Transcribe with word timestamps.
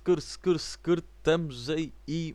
skr, 0.00 0.18
skr, 0.18 0.56
skr, 0.56 0.98
estamos 0.98 1.68
aí 1.68 1.92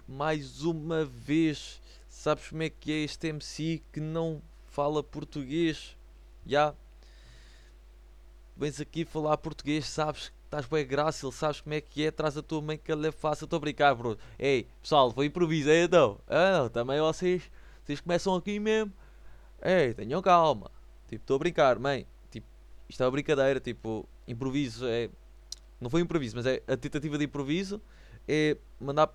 mais 0.07 0.61
uma 0.61 1.03
vez. 1.03 1.81
Sabes 2.07 2.49
como 2.49 2.61
é 2.61 2.69
que 2.69 2.91
é 2.91 2.97
este 3.03 3.27
MC 3.27 3.81
que 3.91 3.99
não 3.99 4.39
fala 4.67 5.03
português? 5.03 5.97
Já. 6.45 6.75
Vens 8.55 8.79
aqui 8.79 9.03
falar 9.03 9.37
português, 9.37 9.87
sabes 9.87 10.29
que 10.29 10.35
estás 10.45 10.67
bem 10.67 10.85
grácil, 10.85 11.31
sabes 11.31 11.59
como 11.59 11.73
é 11.73 11.81
que 11.81 12.05
é, 12.05 12.11
traz 12.11 12.37
a 12.37 12.43
tua 12.43 12.61
mãe 12.61 12.77
que 12.77 12.91
ela 12.91 13.07
é 13.07 13.11
fácil, 13.11 13.45
estou 13.45 13.57
a 13.57 13.61
brincar, 13.61 13.95
bro. 13.95 14.17
Ei, 14.37 14.67
pessoal, 14.81 15.11
foi 15.11 15.25
improviso, 15.25 15.69
é 15.69 15.83
então. 15.83 16.19
Ah, 16.27 16.59
não, 16.59 16.69
também 16.69 16.99
vocês, 17.01 17.49
vocês 17.83 17.99
começam 17.99 18.35
aqui 18.35 18.59
mesmo. 18.59 18.93
Ei, 19.61 19.93
tenham 19.95 20.21
calma. 20.21 20.69
Tipo, 21.07 21.23
estou 21.23 21.35
a 21.35 21.39
brincar, 21.39 21.79
mãe. 21.79 22.05
Tipo, 22.29 22.47
isto 22.87 23.01
é 23.01 23.05
uma 23.05 23.11
brincadeira, 23.11 23.59
tipo, 23.59 24.07
improviso 24.27 24.85
é 24.87 25.09
não 25.79 25.89
foi 25.89 26.01
improviso, 26.01 26.35
mas 26.35 26.45
é 26.45 26.61
a 26.67 26.77
tentativa 26.77 27.17
de 27.17 27.25
improviso 27.25 27.81
é 28.27 28.57
mandar 28.79 29.13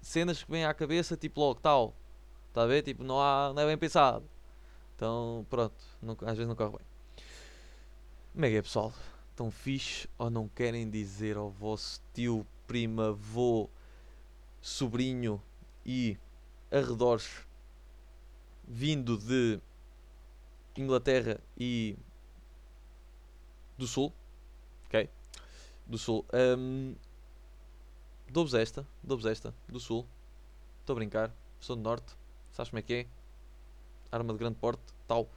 cenas 0.00 0.42
que 0.42 0.50
vêm 0.50 0.64
à 0.64 0.72
cabeça, 0.72 1.16
tipo 1.16 1.40
logo 1.40 1.60
tal. 1.60 1.94
Está 2.48 2.62
a 2.62 2.66
ver? 2.66 2.82
Tipo, 2.82 3.04
não, 3.04 3.20
há, 3.20 3.52
não 3.54 3.62
é 3.62 3.66
bem 3.66 3.78
pensado. 3.78 4.24
Então, 4.96 5.46
pronto, 5.48 5.74
não, 6.02 6.16
às 6.22 6.36
vezes 6.36 6.48
não 6.48 6.56
corre 6.56 6.78
bem. 6.78 6.86
Como 8.32 8.44
é 8.44 8.52
é, 8.54 8.62
pessoal? 8.62 8.92
Estão 9.30 9.50
fixe 9.50 10.08
ou 10.18 10.30
não 10.30 10.48
querem 10.48 10.88
dizer 10.88 11.36
ao 11.36 11.50
vosso 11.50 12.02
tio, 12.12 12.46
prima, 12.66 13.08
avô, 13.08 13.68
sobrinho 14.60 15.42
e 15.84 16.18
arredores 16.70 17.46
vindo 18.66 19.16
de 19.16 19.60
Inglaterra 20.76 21.40
e 21.58 21.96
do 23.76 23.86
Sul, 23.86 24.12
ok? 24.86 25.08
Do 25.90 25.98
Sul. 25.98 26.24
Um, 26.32 26.94
dou-vos 28.28 28.54
esta, 28.54 28.86
dou-vos 29.02 29.26
esta, 29.26 29.52
do 29.68 29.80
Sul. 29.80 30.06
Estou 30.80 30.94
a 30.94 30.96
brincar, 30.96 31.34
sou 31.58 31.76
do 31.76 31.82
Norte, 31.82 32.16
sabes 32.52 32.70
como 32.70 32.78
é 32.78 32.82
que 32.82 32.94
é? 32.94 33.06
Arma 34.10 34.32
de 34.32 34.38
grande 34.38 34.56
porte, 34.56 34.82
tal. 35.06 35.28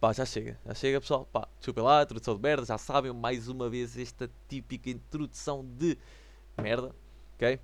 Pá, 0.00 0.12
já 0.12 0.26
chega, 0.26 0.58
já 0.66 0.74
chega 0.74 1.00
pessoal. 1.00 1.26
Pá, 1.26 1.48
desculpa 1.58 1.82
lá, 1.82 2.02
introdução 2.02 2.34
de 2.34 2.42
merda, 2.42 2.66
já 2.66 2.78
sabem, 2.78 3.12
mais 3.12 3.48
uma 3.48 3.68
vez 3.68 3.96
esta 3.96 4.30
típica 4.48 4.90
introdução 4.90 5.64
de 5.64 5.96
merda, 6.60 6.94
ok? 7.34 7.60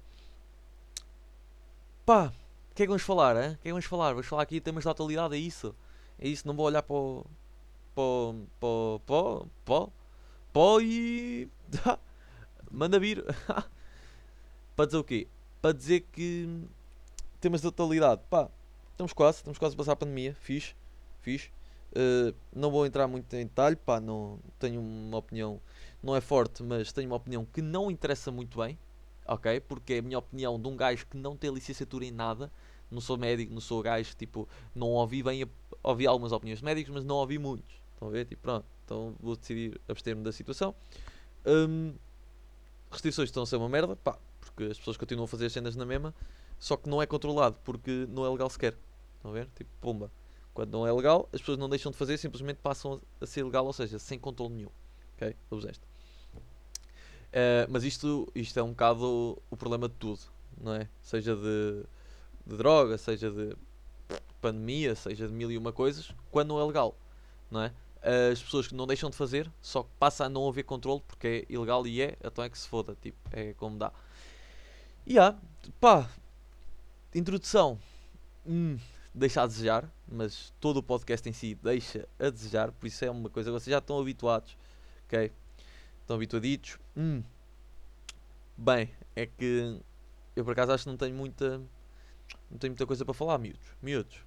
Pá, 2.05 2.33
o 2.71 2.75
que 2.75 2.83
é 2.83 2.87
que 2.87 2.89
vamos 2.89 3.03
falar, 3.03 3.37
hein? 3.37 3.53
O 3.53 3.57
que 3.57 3.61
é 3.61 3.65
que 3.65 3.71
vamos 3.73 3.85
falar? 3.85 4.11
Vamos 4.13 4.27
falar 4.27 4.43
aqui 4.43 4.61
temas 4.61 4.83
de 4.83 4.91
atualidade, 4.91 5.35
é 5.35 5.39
isso? 5.39 5.75
É 6.19 6.29
isso, 6.29 6.47
não 6.47 6.55
vou 6.55 6.67
olhar 6.67 6.83
para 6.83 6.97
o... 6.97 7.27
para 7.95 8.03
o... 8.03 9.01
para 9.05 9.17
o... 9.17 9.49
para 9.65 9.75
o... 9.75 9.93
o... 10.55 10.81
e... 10.81 11.49
Manda 12.71 12.99
vir. 12.99 13.25
para 14.77 14.87
dizer 14.87 14.99
o 14.99 15.05
quê? 15.05 15.29
Para 15.61 15.73
dizer 15.73 16.01
que 16.13 16.67
temas 17.41 17.61
de 17.61 17.69
atualidade. 17.69 18.23
Pá, 18.31 18.49
estamos 18.93 19.13
quase, 19.13 19.39
estamos 19.39 19.59
quase 19.59 19.75
a 19.75 19.79
passar 19.79 19.93
a 19.93 19.97
pandemia. 19.97 20.35
Fiz, 20.41 20.75
fiz. 21.21 21.51
Uh, 21.93 22.35
não 22.55 22.71
vou 22.71 22.87
entrar 22.87 23.07
muito 23.07 23.35
em 23.35 23.45
detalhe, 23.45 23.77
pá, 23.77 24.01
não 24.01 24.39
tenho 24.59 24.81
uma 24.81 25.19
opinião, 25.19 25.61
não 26.03 26.17
é 26.17 26.23
forte, 26.23 26.63
mas 26.63 26.91
tenho 26.91 27.07
uma 27.11 27.17
opinião 27.17 27.45
que 27.45 27.61
não 27.61 27.91
interessa 27.91 28.33
muito 28.33 28.59
bem, 28.59 28.79
ok? 29.27 29.61
Porque 29.61 29.95
é 29.95 29.99
a 29.99 30.03
minha 30.03 30.19
opinião 30.19 30.59
de 30.59 30.67
um 30.67 30.75
gajo 30.75 31.07
que 31.07 31.19
não 31.19 31.37
tem 31.37 31.53
licenciatura 31.53 32.07
em 32.07 32.11
nada, 32.11 32.51
não 32.91 32.99
sou 32.99 33.19
médico, 33.19 33.53
não 33.53 33.61
sou 33.61 33.83
gajo, 33.83 34.17
tipo, 34.17 34.49
não 34.75 34.89
ouvi 34.89 35.23
bem, 35.23 35.45
ouvi 35.83 36.07
algumas 36.07 36.33
opiniões 36.33 36.61
de 36.61 36.65
médicos, 36.65 36.95
mas 36.95 37.05
não 37.05 37.17
ouvi 37.17 37.39
muitos, 37.39 37.75
estão 38.03 38.09
a 38.09 38.11
ver? 38.11 38.27
Tipo, 38.27 38.43
pronto, 38.43 38.67
então 38.85 39.15
vou 39.21 39.37
decidir 39.37 39.81
abster-me 39.89 40.23
da 40.23 40.33
situação. 40.33 40.75
Um, 41.47 41.95
restrições 42.91 43.29
estão 43.29 43.45
a 43.45 43.47
ser 43.47 43.57
uma 43.57 43.69
merda, 43.69 43.97
pá, 43.97 44.19
porque 44.41 44.65
as 44.65 44.79
pessoas 44.79 44.97
continuam 44.97 45.25
a 45.25 45.29
fazer 45.29 45.47
as 45.47 45.53
cenas 45.53 45.77
na 45.77 45.87
mesma, 45.87 46.15
só 46.59 46.77
que 46.77 46.89
não 46.89 47.01
é 47.01 47.07
controlado, 47.07 47.57
porque 47.65 48.07
não 48.11 48.27
é 48.27 48.29
legal 48.29 48.51
sequer. 48.51 48.77
Estão 49.17 49.31
a 49.31 49.35
ver? 49.35 49.49
Tipo, 49.55 49.71
pumba. 49.81 50.11
Quando 50.53 50.73
não 50.73 50.87
é 50.87 50.93
legal, 50.93 51.29
as 51.33 51.41
pessoas 51.41 51.59
não 51.59 51.69
deixam 51.69 51.91
de 51.91 51.97
fazer, 51.97 52.19
simplesmente 52.19 52.59
passam 52.59 53.01
a 53.21 53.27
ser 53.27 53.43
legal, 53.45 53.65
ou 53.65 53.73
seja, 53.73 53.99
sem 53.99 54.19
controle 54.19 54.55
nenhum. 54.55 54.71
Ok? 55.15 55.35
Vamos 55.49 55.65
esta. 55.65 55.87
Uh, 57.33 57.65
mas 57.71 57.85
isto, 57.85 58.31
isto 58.35 58.59
é 58.59 58.63
um 58.63 58.71
bocado 58.71 59.41
o 59.51 59.57
problema 59.57 59.89
de 59.89 59.95
tudo, 59.95 60.21
não 60.61 60.75
é? 60.75 60.87
Seja 61.01 61.35
de, 61.35 61.83
de 62.47 62.57
droga, 62.59 62.99
seja 62.99 63.31
de 63.31 63.57
pandemia, 64.43 64.95
seja 64.95 65.27
de 65.27 65.33
mil 65.33 65.51
e 65.51 65.57
uma 65.57 65.73
coisas, 65.73 66.13
quando 66.31 66.49
não 66.49 66.61
é 66.61 66.65
legal, 66.65 66.95
não 67.51 67.63
é? 67.63 67.73
As 68.03 68.43
pessoas 68.43 68.67
que 68.67 68.75
não 68.75 68.87
deixam 68.87 69.09
de 69.09 69.17
fazer, 69.17 69.51
só 69.61 69.85
que 69.85 69.91
passa 69.99 70.25
a 70.25 70.29
não 70.29 70.49
haver 70.49 70.65
controle 70.65 71.01
porque 71.07 71.47
é 71.49 71.53
ilegal 71.53 71.87
e 71.87 72.03
é, 72.03 72.17
então 72.23 72.43
é 72.43 72.51
que 72.51 72.59
se 72.59 72.67
foda, 72.69 72.97
tipo, 73.01 73.17
é 73.31 73.55
como 73.55 73.79
dá. 73.79 73.93
E 75.07 75.19
há, 75.19 75.37
pá, 75.81 76.11
introdução, 77.15 77.79
hum, 78.45 78.77
deixa 79.15 79.43
a 79.43 79.47
desejar, 79.47 79.89
mas 80.09 80.53
todo 80.61 80.79
o 80.79 80.83
podcast 80.83 81.29
em 81.29 81.33
si 81.33 81.55
deixa 81.55 82.09
a 82.19 82.29
desejar, 82.29 82.73
por 82.73 82.87
isso 82.87 83.05
é 83.05 83.11
uma 83.11 83.31
coisa 83.31 83.53
vocês 83.53 83.73
já 83.73 83.79
estão 83.79 84.01
habituados, 84.01 84.57
ok? 85.07 85.31
Estão 86.01 86.17
habituaditos. 86.17 86.79
Hum. 86.97 87.23
Bem, 88.57 88.91
é 89.15 89.27
que 89.27 89.81
eu 90.35 90.45
por 90.45 90.53
acaso 90.53 90.73
acho 90.73 90.85
que 90.85 90.91
não 90.91 90.97
tenho 90.97 91.15
muita, 91.15 91.59
não 92.51 92.59
tenho 92.59 92.73
muita 92.73 92.87
coisa 92.87 93.05
para 93.05 93.15
falar, 93.15 93.39
miúdos, 93.39 93.67
miúdos. 93.81 94.19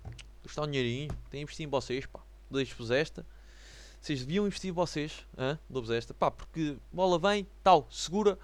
Está 0.46 0.62
um 0.62 0.68
dinheirinho, 0.68 1.09
tem 1.30 1.42
investir 1.42 1.66
em 1.66 1.69
vocês, 1.69 2.06
pá. 2.06 2.22
Deixo-vos 2.50 2.92
esta 2.92 3.25
vocês 4.06 4.20
deviam 4.20 4.46
investir 4.46 4.72
vocês, 4.72 5.26
dou-vos 5.68 5.90
esta, 5.90 6.14
pá, 6.14 6.30
porque 6.30 6.78
bola 6.94 7.18
vem, 7.18 7.48
tal, 7.64 7.88
segura, 7.90 8.38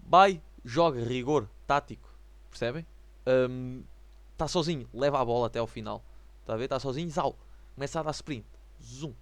vai, 0.00 0.42
joga, 0.64 1.00
rigor, 1.04 1.48
tático, 1.68 2.12
percebem? 2.50 2.84
Está 4.32 4.44
um, 4.46 4.48
sozinho, 4.48 4.88
leva 4.92 5.20
a 5.20 5.24
bola 5.24 5.46
até 5.46 5.60
ao 5.60 5.68
final, 5.68 6.02
está 6.40 6.54
a 6.54 6.56
ver? 6.56 6.64
Está 6.64 6.80
sozinho, 6.80 7.08
zau, 7.10 7.38
começa 7.76 8.00
a 8.00 8.02
dar 8.02 8.10
sprint, 8.10 8.44
zoom, 8.82 9.12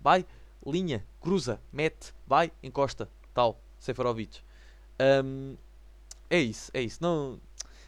vai, 0.00 0.24
linha, 0.66 1.04
cruza, 1.20 1.60
mete, 1.70 2.14
vai, 2.26 2.50
encosta, 2.62 3.06
tal, 3.34 3.60
Seferovic. 3.78 4.40
Um, 5.22 5.54
é 6.30 6.40
isso, 6.40 6.70
é 6.72 6.80
isso, 6.80 6.96
não, 7.02 7.38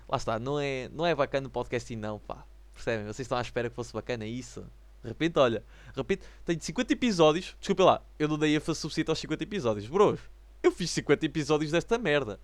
lá 0.07 0.19
está, 0.19 0.39
não 0.39 0.61
é, 0.61 0.91
não 0.93 1.07
é 1.07 1.15
bacana 1.15 1.47
o 1.47 1.51
podcast 1.51 1.91
e 1.91 1.97
não, 1.97 2.19
pá, 2.19 2.45
percebem? 2.75 3.07
Vocês 3.07 3.21
estão 3.21 3.39
à 3.39 3.41
espera 3.41 3.71
que 3.71 3.75
fosse 3.75 3.95
bacana 3.95 4.27
isso? 4.27 4.67
De 5.03 5.09
repente, 5.09 5.39
olha, 5.39 5.65
de 5.93 5.97
repente, 5.97 6.23
tenho 6.45 6.61
50 6.61 6.93
episódios. 6.93 7.57
Desculpa 7.59 7.85
lá, 7.85 8.03
eu 8.19 8.29
não 8.29 8.39
dei 8.39 8.55
ênfase 8.55 8.81
suficiente 8.81 9.11
aos 9.11 9.19
50 9.19 9.43
episódios. 9.43 9.87
Bros, 9.87 10.21
eu 10.63 10.71
fiz 10.71 10.91
50 10.91 11.27
episódios 11.27 11.71
desta 11.71 11.99
merda. 11.99 12.39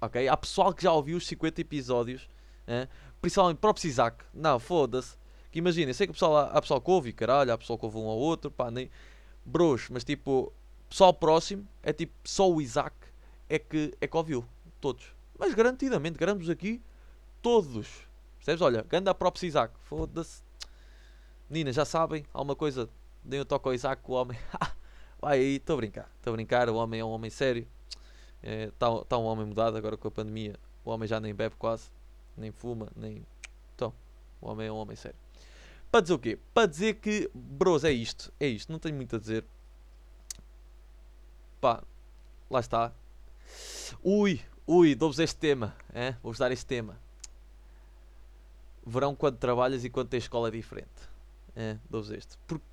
Ok? 0.00 0.28
Há 0.28 0.36
pessoal 0.36 0.72
que 0.72 0.82
já 0.82 0.92
ouviu 0.92 1.16
os 1.16 1.26
50 1.26 1.60
episódios. 1.60 2.28
Hein? 2.68 2.88
Principalmente 3.20 3.58
próprio 3.58 3.88
Isaac. 3.88 4.24
Não, 4.32 4.58
foda-se. 4.58 5.16
Que 5.50 5.58
imagina, 5.58 5.90
eu 5.90 5.94
sei 5.94 6.06
que 6.06 6.10
o 6.10 6.14
pessoal, 6.14 6.50
há 6.52 6.60
pessoal 6.60 6.80
que 6.80 6.90
ouve, 6.90 7.12
caralho, 7.12 7.52
há 7.52 7.58
pessoal 7.58 7.78
que 7.78 7.84
ouve 7.84 7.98
um 7.98 8.06
ao 8.06 8.18
outro, 8.18 8.50
pá, 8.50 8.70
nem. 8.70 8.90
Bros, 9.44 9.88
mas 9.90 10.04
tipo, 10.04 10.52
pessoal 10.88 11.12
próximo 11.12 11.66
é 11.82 11.92
tipo 11.92 12.12
só 12.24 12.50
o 12.50 12.60
Isaac 12.60 12.94
é 13.48 13.58
que, 13.58 13.94
é 14.00 14.06
que 14.06 14.16
ouviu. 14.16 14.44
Todos. 14.80 15.14
Mas 15.38 15.54
garantidamente, 15.54 16.18
garantos 16.18 16.48
aqui 16.50 16.82
todos. 17.40 17.88
Percebes? 18.38 18.60
Olha, 18.60 18.82
ganda 18.88 19.14
próprio 19.14 19.46
Isaac. 19.46 19.74
Foda-se. 19.84 20.42
Meninas, 21.54 21.76
já 21.76 21.84
sabem, 21.84 22.26
alguma 22.34 22.56
coisa, 22.56 22.90
deem 23.22 23.40
o 23.40 23.44
toque 23.44 23.68
ao 23.68 23.74
Isaac, 23.74 24.02
o 24.08 24.14
homem. 24.14 24.36
Vai 25.22 25.38
aí, 25.38 25.54
estou 25.54 25.74
a 25.74 25.76
brincar, 25.76 26.10
estou 26.16 26.32
a 26.32 26.34
brincar, 26.34 26.68
o 26.68 26.74
homem 26.74 26.98
é 26.98 27.04
um 27.04 27.10
homem 27.10 27.30
sério. 27.30 27.64
Está 28.42 28.88
é, 28.88 29.04
tá 29.08 29.16
um 29.18 29.22
homem 29.22 29.46
mudado 29.46 29.76
agora 29.76 29.96
com 29.96 30.08
a 30.08 30.10
pandemia. 30.10 30.58
O 30.84 30.90
homem 30.90 31.06
já 31.06 31.20
nem 31.20 31.32
bebe 31.32 31.54
quase, 31.56 31.92
nem 32.36 32.50
fuma, 32.50 32.88
nem. 32.96 33.24
Então, 33.72 33.94
o 34.40 34.50
homem 34.50 34.66
é 34.66 34.72
um 34.72 34.74
homem 34.74 34.96
sério. 34.96 35.16
Para 35.92 36.00
dizer 36.00 36.14
o 36.14 36.18
quê? 36.18 36.40
Para 36.52 36.66
dizer 36.66 36.94
que, 36.94 37.30
bros, 37.32 37.84
é 37.84 37.92
isto, 37.92 38.32
é 38.40 38.48
isto, 38.48 38.72
não 38.72 38.80
tenho 38.80 38.96
muito 38.96 39.14
a 39.14 39.20
dizer. 39.20 39.44
Pá, 41.60 41.84
lá 42.50 42.58
está. 42.58 42.92
Ui, 44.02 44.40
ui, 44.66 44.96
dou-vos 44.96 45.20
este 45.20 45.36
tema, 45.36 45.72
vou-vos 46.20 46.40
dar 46.40 46.50
este 46.50 46.66
tema. 46.66 46.98
Verão 48.84 49.14
quando 49.14 49.36
trabalhas 49.36 49.84
e 49.84 49.88
quando 49.88 50.08
tens 50.08 50.24
escola 50.24 50.50
diferente 50.50 51.13
é, 51.56 51.78
dou-vos 51.88 52.10
este. 52.10 52.36
Porque, 52.46 52.64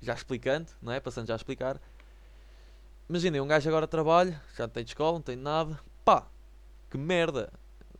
já 0.00 0.14
explicando, 0.14 0.70
não 0.80 0.92
é? 0.92 1.00
Passando 1.00 1.26
já 1.26 1.34
a 1.34 1.36
explicar. 1.36 1.80
Imaginem, 3.08 3.40
um 3.40 3.46
gajo 3.46 3.68
agora 3.68 3.86
trabalha, 3.86 4.40
já 4.56 4.66
não 4.66 4.72
tem 4.72 4.84
de 4.84 4.90
escola, 4.90 5.12
não 5.14 5.22
tem 5.22 5.36
nada. 5.36 5.78
Pá, 6.04 6.26
que 6.90 6.98
merda. 6.98 7.52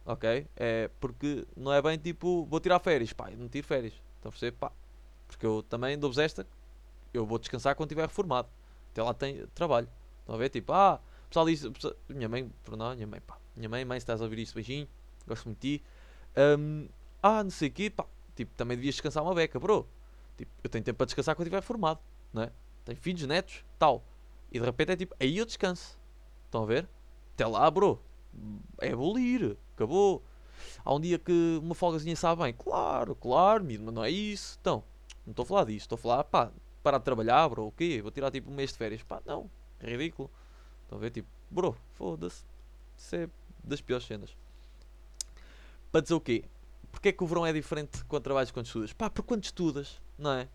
Ok? 0.05 0.47
É 0.57 0.91
porque 1.01 1.47
não 1.57 1.73
é 1.73 1.81
bem 1.81 1.97
tipo, 1.97 2.45
vou 2.47 2.61
tirar 2.61 2.79
férias. 2.81 3.13
Pá, 3.13 3.31
eu 3.31 3.39
não 3.39 3.49
tiro 3.49 3.67
férias. 3.67 3.93
Estão 4.17 4.29
a 4.29 4.33
perceber? 4.33 4.57
Pá. 4.57 4.73
Porque 5.27 5.47
eu 5.47 5.63
também 5.63 5.99
dou-vos 5.99 6.19
esta. 6.19 6.47
Eu 7.13 7.25
vou 7.25 7.39
descansar 7.39 7.75
quando 7.75 7.91
estiver 7.91 8.07
reformado. 8.07 8.49
Até 8.91 9.03
lá 9.03 9.15
tem 9.15 9.47
trabalho. 9.55 9.89
Estão 10.21 10.35
a 10.35 10.39
ver? 10.39 10.49
Tipo, 10.49 10.73
ah, 10.73 11.01
pessoal 11.29 11.47
diz. 11.47 11.67
Pessoal, 11.69 11.95
minha 12.09 12.29
mãe, 12.29 12.51
por 12.65 12.77
não, 12.77 12.95
minha 12.95 13.07
mãe, 13.07 13.21
pá. 13.21 13.39
Minha 13.57 13.69
mãe, 13.69 13.85
mãe, 13.85 14.01
se 14.01 14.05
estás 14.05 14.21
a 14.21 14.25
ouvir 14.25 14.41
isto, 14.41 14.55
beijinho. 14.55 14.89
Gosto 15.27 15.47
muito 15.47 15.61
de 15.61 15.79
ti. 15.79 15.85
Um, 16.37 16.89
ah, 17.23 17.43
não 17.43 17.51
sei 17.51 17.69
o 17.69 17.73
quê, 17.73 17.91
pá. 17.91 18.07
Tipo, 18.35 18.55
também 18.55 18.77
devias 18.77 18.95
descansar 18.95 19.23
uma 19.23 19.35
beca, 19.35 19.59
bro. 19.59 19.87
Tipo, 20.37 20.51
eu 20.65 20.71
tenho 20.71 20.85
tempo 20.85 20.97
para 20.97 21.07
descansar 21.07 21.35
quando 21.35 21.47
estiver 21.47 21.63
formado, 21.63 22.01
não 22.33 22.43
é? 22.43 22.53
Tenho 22.85 22.99
filhos, 22.99 23.27
netos, 23.27 23.65
tal. 23.79 24.03
E 24.51 24.59
de 24.59 24.65
repente 24.65 24.93
é 24.93 24.97
tipo, 24.97 25.15
aí 25.21 25.39
eu 25.39 25.47
descanso. 25.47 25.99
Estão 26.47 26.63
a 26.63 26.67
ver? 26.67 26.89
Até 27.35 27.47
lá, 27.47 27.71
bro. 27.71 28.01
É 28.81 28.93
abolir. 28.93 29.57
Acabou. 29.75 30.23
Há 30.85 30.95
um 30.95 31.01
dia 31.01 31.19
que 31.19 31.59
uma 31.63 31.75
folgazinha 31.75 32.15
sabe 32.17 32.43
bem. 32.43 32.53
Claro, 32.53 33.15
claro, 33.15 33.65
mas 33.65 33.79
não 33.81 34.05
é 34.05 34.11
isso. 34.11 34.59
Então, 34.61 34.85
não 35.27 35.33
estou 35.33 35.45
a 35.45 35.47
falar 35.47 35.65
disso. 35.65 35.85
Estou 35.85 35.97
a 35.97 35.99
falar, 35.99 36.25
pá, 36.25 36.53
parar 36.83 36.99
de 36.99 37.05
trabalhar, 37.05 37.49
bro. 37.49 37.67
O 37.67 37.73
quê? 37.73 38.01
Vou 38.03 38.11
tirar 38.11 38.31
tipo 38.31 38.51
um 38.51 38.55
mês 38.55 38.73
de 38.73 38.79
férias. 38.79 39.03
Pá, 39.03 39.23
não. 39.25 39.51
É 39.81 39.91
ridículo. 39.91 40.31
Estão 40.83 40.99
a 40.99 41.01
ver? 41.01 41.11
Tipo, 41.11 41.29
bro, 41.51 41.77
foda-se. 41.95 42.45
Isso 42.97 43.17
é 43.17 43.29
das 43.65 43.81
piores 43.81 44.07
cenas. 44.07 44.37
Para 45.91 46.01
dizer 46.01 46.15
o 46.15 46.21
quê? 46.21 46.45
Porquê 46.93 47.09
é 47.09 47.13
que 47.13 47.25
o 47.25 47.27
verão 47.27 47.45
é 47.45 47.53
diferente 47.53 48.05
quando 48.05 48.23
trabalhas 48.23 48.51
quando 48.51 48.67
estudas? 48.67 48.93
Pá, 48.93 49.11
porque 49.11 49.27
quando 49.27 49.43
estudas, 49.43 50.01
não 50.17 50.33
é? 50.33 50.49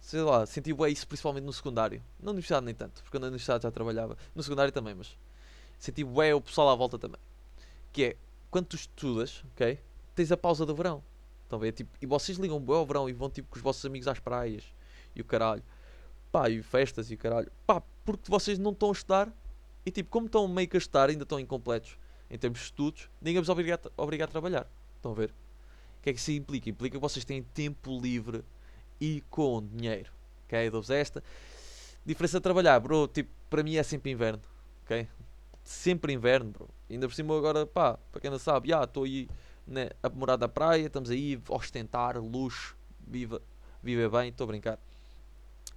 Sei 0.00 0.20
lá, 0.22 0.46
senti 0.46 0.72
bem 0.72 0.92
isso 0.92 1.08
principalmente 1.08 1.44
no 1.44 1.52
secundário. 1.52 2.02
Na 2.20 2.30
universidade 2.30 2.64
nem 2.64 2.74
tanto, 2.74 3.02
porque 3.02 3.18
na 3.18 3.26
universidade 3.26 3.64
já 3.64 3.70
trabalhava. 3.70 4.16
No 4.34 4.42
secundário 4.42 4.70
também, 4.70 4.94
mas 4.94 5.18
senti 5.78 6.04
bem 6.04 6.32
o 6.34 6.40
pessoal 6.40 6.68
à 6.68 6.74
volta 6.76 6.98
também. 6.98 7.20
Que 7.92 8.04
é, 8.04 8.16
quando 8.50 8.66
tu 8.66 8.76
estudas, 8.76 9.42
ok? 9.54 9.80
Tens 10.14 10.30
a 10.30 10.36
pausa 10.36 10.64
do 10.64 10.74
verão. 10.74 11.02
Estão 11.42 11.60
a? 11.62 11.72
Tipo, 11.72 11.90
e 12.00 12.06
vocês 12.06 12.38
ligam 12.38 12.60
bem 12.60 12.76
ao 12.76 12.86
verão 12.86 13.08
e 13.08 13.12
vão 13.12 13.30
tipo 13.30 13.48
com 13.48 13.56
os 13.56 13.62
vossos 13.62 13.84
amigos 13.84 14.06
às 14.06 14.20
praias 14.20 14.62
e 15.16 15.20
o 15.20 15.24
caralho. 15.24 15.62
Pá, 16.30 16.48
e 16.50 16.62
festas 16.62 17.10
e 17.10 17.14
o 17.14 17.18
caralho. 17.18 17.50
Pá, 17.66 17.82
porque 18.04 18.30
vocês 18.30 18.58
não 18.58 18.72
estão 18.72 18.90
a 18.90 18.92
estudar 18.92 19.32
e 19.84 19.90
tipo, 19.90 20.10
como 20.10 20.26
estão 20.26 20.46
meio 20.46 20.68
que 20.68 20.76
a 20.76 20.78
estudar, 20.78 21.08
ainda 21.08 21.22
estão 21.22 21.40
incompletos 21.40 21.98
em 22.30 22.36
termos 22.36 22.58
de 22.58 22.66
estudos, 22.66 23.08
ninguém 23.22 23.40
vos 23.40 23.48
obriga 23.48 23.80
a, 23.82 24.02
obriga 24.02 24.24
a 24.24 24.28
trabalhar. 24.28 24.66
Estão 24.98 25.12
a 25.12 25.14
ver? 25.14 25.30
O 25.98 26.02
que 26.02 26.10
é 26.10 26.12
que 26.12 26.18
isso 26.18 26.32
implica? 26.32 26.68
Implica 26.68 26.96
que 26.96 27.00
vocês 27.00 27.24
têm 27.24 27.42
tempo 27.42 27.98
livre 27.98 28.44
e 29.00 29.22
com 29.30 29.64
dinheiro. 29.64 30.12
Ok? 30.44 30.70
Dou-vos 30.70 30.90
esta. 30.90 31.22
Diferença 32.04 32.38
de 32.38 32.42
trabalhar, 32.42 32.78
bro. 32.80 33.08
Tipo, 33.08 33.30
para 33.48 33.62
mim 33.62 33.76
é 33.76 33.82
sempre 33.82 34.10
inverno. 34.10 34.42
Ok? 34.84 35.08
Sempre 35.64 36.12
inverno, 36.12 36.50
bro. 36.50 36.68
Ainda 36.90 37.06
por 37.08 37.14
cima 37.14 37.36
agora, 37.36 37.66
pá, 37.66 37.98
para 38.10 38.20
quem 38.20 38.30
não 38.30 38.38
sabe, 38.38 38.68
já 38.68 38.84
estou 38.84 39.04
aí 39.04 39.28
né, 39.66 39.90
a 40.02 40.08
morar 40.08 40.38
na 40.38 40.48
praia, 40.48 40.86
estamos 40.86 41.10
aí 41.10 41.40
a 41.48 41.54
ostentar, 41.54 42.16
luxo, 42.18 42.76
viva, 43.06 43.42
viver 43.82 44.08
bem, 44.08 44.30
estou 44.30 44.44
a 44.44 44.48
brincar. 44.48 44.78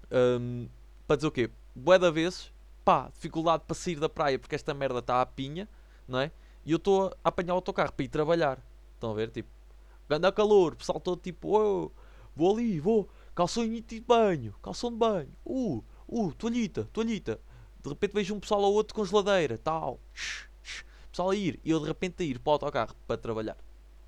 Um, 0.09 0.67
para 1.05 1.17
dizer 1.17 1.27
o 1.27 1.31
quê? 1.31 1.49
Boa 1.75 1.99
da 1.99 2.09
vezes, 2.09 2.51
pá, 2.85 3.09
dificuldade 3.13 3.63
para 3.67 3.75
sair 3.75 3.99
da 3.99 4.07
praia 4.07 4.39
porque 4.39 4.55
esta 4.55 4.73
merda 4.73 4.99
está 4.99 5.21
à 5.21 5.25
pinha, 5.25 5.67
não 6.07 6.19
é? 6.19 6.31
E 6.65 6.71
eu 6.71 6.77
estou 6.77 7.07
a 7.23 7.29
apanhar 7.29 7.53
o 7.53 7.57
autocarro 7.57 7.91
para 7.91 8.05
ir 8.05 8.07
trabalhar. 8.07 8.57
Estão 9.01 9.09
a 9.09 9.15
ver? 9.15 9.31
Tipo, 9.31 9.49
ganda 10.07 10.31
calor, 10.31 10.73
o 10.73 10.75
pessoal 10.75 10.99
todo 10.99 11.19
tipo, 11.19 11.57
oh, 11.57 11.91
vou 12.35 12.53
ali, 12.53 12.79
vou, 12.79 13.09
calção 13.33 13.67
de 13.67 13.99
banho, 13.99 14.53
calção 14.61 14.91
de 14.91 14.97
banho, 14.97 15.35
uh, 15.43 15.83
uh, 16.07 16.31
toalhita, 16.35 16.87
toalhita. 16.93 17.39
De 17.81 17.89
repente 17.89 18.13
vejo 18.13 18.35
um 18.35 18.39
pessoal 18.39 18.61
ou 18.61 18.75
outro 18.75 18.93
com 18.93 19.03
geladeira, 19.03 19.57
tal, 19.57 19.99
pessoal 21.09 21.31
a 21.31 21.35
ir, 21.35 21.59
e 21.63 21.71
eu 21.71 21.79
de 21.79 21.87
repente 21.87 22.21
a 22.21 22.25
ir 22.25 22.37
para 22.37 22.51
o 22.51 22.53
autocarro 22.53 22.95
para 23.07 23.17
trabalhar, 23.17 23.57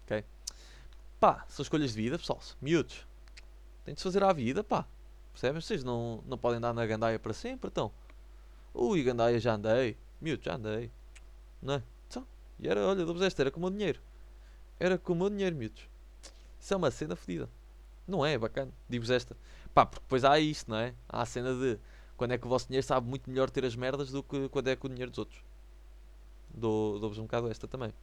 ok? 0.04 0.24
Pá, 1.20 1.44
são 1.50 1.64
escolhas 1.64 1.92
de 1.92 2.00
vida, 2.00 2.20
pessoal, 2.20 2.40
miúdos, 2.62 3.08
tem 3.84 3.96
de 3.96 4.00
se 4.00 4.04
fazer 4.04 4.24
à 4.24 4.32
vida, 4.32 4.64
pá, 4.64 4.86
percebem? 5.32 5.60
Vocês 5.60 5.84
não, 5.84 6.24
não 6.28 6.38
podem 6.38 6.60
andar 6.60 6.72
na 6.72 6.86
gandaia 6.86 7.18
para 7.18 7.34
sempre, 7.34 7.68
então. 7.68 7.92
Ui, 8.76 9.02
gandaia 9.02 9.40
já 9.40 9.56
andei, 9.56 9.98
miúdos, 10.22 10.46
já 10.46 10.54
andei, 10.54 10.92
não 11.60 11.74
é? 11.74 11.84
Então, 12.08 12.28
e 12.60 12.68
era, 12.68 12.86
olha, 12.86 13.04
dou-vos 13.04 13.24
esta, 13.24 13.42
era 13.42 13.50
como 13.50 13.66
o 13.66 13.72
dinheiro. 13.72 14.00
Era 14.84 14.98
com 14.98 15.14
o 15.14 15.16
meu 15.16 15.30
dinheiro, 15.30 15.56
miúdos. 15.56 15.88
Isso 16.60 16.74
é 16.74 16.76
uma 16.76 16.92
cena 16.92 17.16
fodida. 17.16 17.50
Não 18.06 18.26
é, 18.26 18.38
bacana. 18.38 18.70
Digo-vos 18.90 19.12
esta. 19.12 19.34
Pá, 19.74 19.86
porque 19.86 20.04
depois 20.04 20.26
há 20.26 20.38
isto, 20.38 20.70
não 20.70 20.76
é? 20.76 20.94
Há 21.08 21.22
a 21.22 21.26
cena 21.26 21.54
de 21.54 21.80
quando 22.18 22.34
é 22.34 22.38
que 22.38 22.46
o 22.46 22.50
vosso 22.50 22.68
dinheiro 22.68 22.86
sabe 22.86 23.08
muito 23.08 23.30
melhor 23.30 23.50
ter 23.50 23.64
as 23.64 23.78
merdas 23.78 24.12
do 24.12 24.22
que 24.22 24.50
quando 24.50 24.68
é 24.68 24.76
com 24.76 24.88
o 24.88 24.90
dinheiro 24.90 25.10
dos 25.10 25.20
outros. 25.20 25.42
Dou-vos 26.54 27.16
Dou 27.16 27.24
um 27.24 27.28
bocado 27.28 27.50
esta 27.50 27.66
também. 27.66 27.94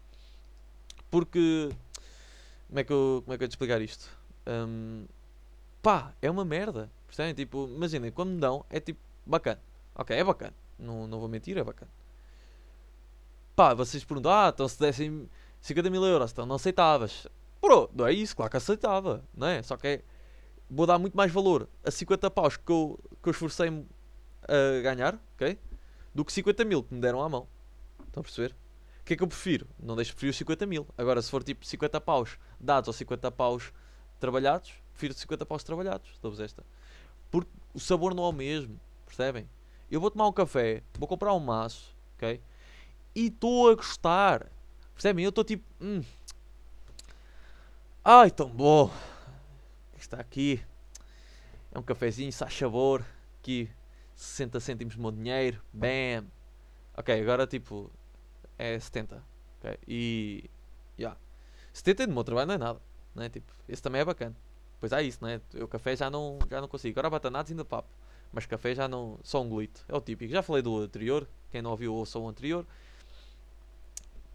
Porque. 1.11 1.69
Como 2.69 2.81
é 2.81 2.85
que 2.85 2.93
eu, 2.95 3.21
como 3.27 3.35
é 3.35 3.37
que 3.37 3.45
eu 3.45 3.49
te 3.49 3.53
explicar 3.53 3.83
isto? 3.83 4.09
Um, 4.47 5.05
pá, 5.83 6.15
é 6.23 6.31
uma 6.31 6.47
merda. 6.47 6.91
Percebem? 7.07 7.35
Tipo, 7.35 7.69
imaginem, 7.77 8.11
quando 8.11 8.31
me 8.31 8.41
dão, 8.41 8.65
é 8.71 8.81
tipo, 8.81 9.01
bacana. 9.27 9.61
Ok, 9.95 10.17
é 10.17 10.25
bacana. 10.25 10.55
Não, 10.79 11.07
não 11.07 11.21
vou 11.21 11.29
mentir, 11.29 11.59
é 11.59 11.63
bacana. 11.63 11.93
Pá, 13.55 13.75
vocês 13.75 14.03
perguntam, 14.03 14.33
ah, 14.33 14.51
então 14.55 14.67
se 14.67 14.81
dessem 14.81 15.29
50 15.61 15.91
mil 15.91 16.05
euros, 16.05 16.33
então 16.33 16.47
não 16.47 16.57
aceitavas. 16.57 17.27
Bro, 17.61 17.91
não 17.95 18.07
é 18.07 18.13
isso, 18.13 18.35
claro 18.35 18.51
que 18.51 18.57
aceitava, 18.57 19.23
não 19.35 19.47
é? 19.47 19.63
Só 19.63 19.77
que 19.77 19.87
é, 19.87 20.03
vou 20.69 20.87
dar 20.87 20.99
muito 20.99 21.17
mais 21.17 21.31
valor 21.31 21.69
a 21.85 21.91
50 21.91 22.31
paus 22.31 22.57
que 22.57 22.73
eu, 22.73 22.99
que 23.23 23.29
eu 23.29 23.33
esforcei-me 23.33 23.87
a 24.43 24.83
ganhar, 24.83 25.19
ok? 25.35 25.59
Do 26.15 26.25
que 26.25 26.33
50 26.33 26.65
mil 26.65 26.83
que 26.83 26.95
me 26.95 27.01
deram 27.01 27.23
à 27.23 27.29
mão. 27.29 27.47
Estão 28.07 28.21
a 28.21 28.25
perceber? 28.25 28.57
O 29.01 29.05
que 29.05 29.15
é 29.15 29.17
que 29.17 29.23
eu 29.23 29.29
prefiro? 29.29 29.67
Não 29.79 29.97
deixo 29.97 30.13
preferir 30.13 30.31
os 30.31 30.37
50 30.37 30.67
mil. 30.67 30.87
Agora, 30.97 31.21
se 31.21 31.31
for 31.31 31.43
tipo 31.43 31.65
50 31.65 32.01
paus 32.01 32.39
dados 32.59 32.89
ou 32.89 32.93
50 32.93 33.31
paus 33.31 33.73
trabalhados, 34.19 34.73
prefiro 34.93 35.15
50 35.15 35.47
paus 35.47 35.63
trabalhados. 35.65 36.19
Dou-vos 36.23 36.41
esta. 36.41 36.65
Porque 37.31 37.51
o 37.75 37.81
sabor 37.81 38.15
não 38.15 38.25
é 38.25 38.29
o 38.29 38.33
mesmo, 38.33 38.81
percebem? 39.07 39.49
Eu 39.91 40.01
vou 40.01 40.11
tomar 40.11 40.29
um 40.29 40.33
café, 40.33 40.83
vou 40.99 41.09
comprar 41.09 41.35
um 41.35 41.41
maço, 41.41 41.97
ok? 42.17 42.41
E 43.15 43.27
estou 43.27 43.71
a 43.71 43.75
gostar. 43.75 44.47
Percebem? 45.01 45.25
Eu 45.25 45.31
estou 45.31 45.43
tipo. 45.43 45.65
Hum. 45.81 46.03
Ai, 48.05 48.31
tão 48.31 48.51
bom. 48.51 48.93
Está 49.97 50.21
aqui. 50.21 50.63
É 51.73 51.79
um 51.79 51.83
cafezinho, 51.83 52.31
sai 52.31 52.51
sabor. 52.51 53.03
Aqui, 53.39 53.71
60 54.15 54.61
cêntimos 54.61 54.97
do 54.97 55.01
meu 55.01 55.11
dinheiro. 55.11 55.63
Bam. 55.73 56.27
Ok, 56.95 57.19
agora 57.19 57.47
tipo. 57.47 57.91
É 58.59 58.79
70. 58.79 59.25
Ok. 59.59 59.79
E. 59.89 60.51
Yeah. 60.99 61.19
70 61.73 62.07
do 62.07 62.13
meu 62.13 62.23
trabalho 62.23 62.49
não 62.49 62.55
é 62.57 62.59
nada. 62.59 62.81
Não 63.15 63.23
é? 63.23 63.31
Tipo, 63.31 63.55
esse 63.67 63.81
também 63.81 64.03
é 64.03 64.05
bacana. 64.05 64.37
Pois 64.81 64.93
há 64.93 65.01
isso, 65.01 65.21
não 65.23 65.31
é? 65.31 65.41
Eu 65.55 65.67
café 65.67 65.97
já 65.97 66.11
não, 66.11 66.39
já 66.51 66.61
não 66.61 66.69
consigo. 66.69 66.93
Agora 66.93 67.09
batanados 67.09 67.51
ainda 67.51 67.65
papo. 67.65 67.89
Mas 68.31 68.45
café 68.45 68.75
já 68.75 68.87
não. 68.87 69.19
Só 69.23 69.41
um 69.41 69.49
glito. 69.49 69.83
É 69.89 69.97
o 69.97 70.01
típico. 70.03 70.31
Já 70.31 70.43
falei 70.43 70.61
do 70.61 70.77
anterior. 70.77 71.27
Quem 71.51 71.63
não 71.63 71.71
ouviu, 71.71 71.95
ouça 71.95 72.19
o 72.19 72.29
anterior. 72.29 72.67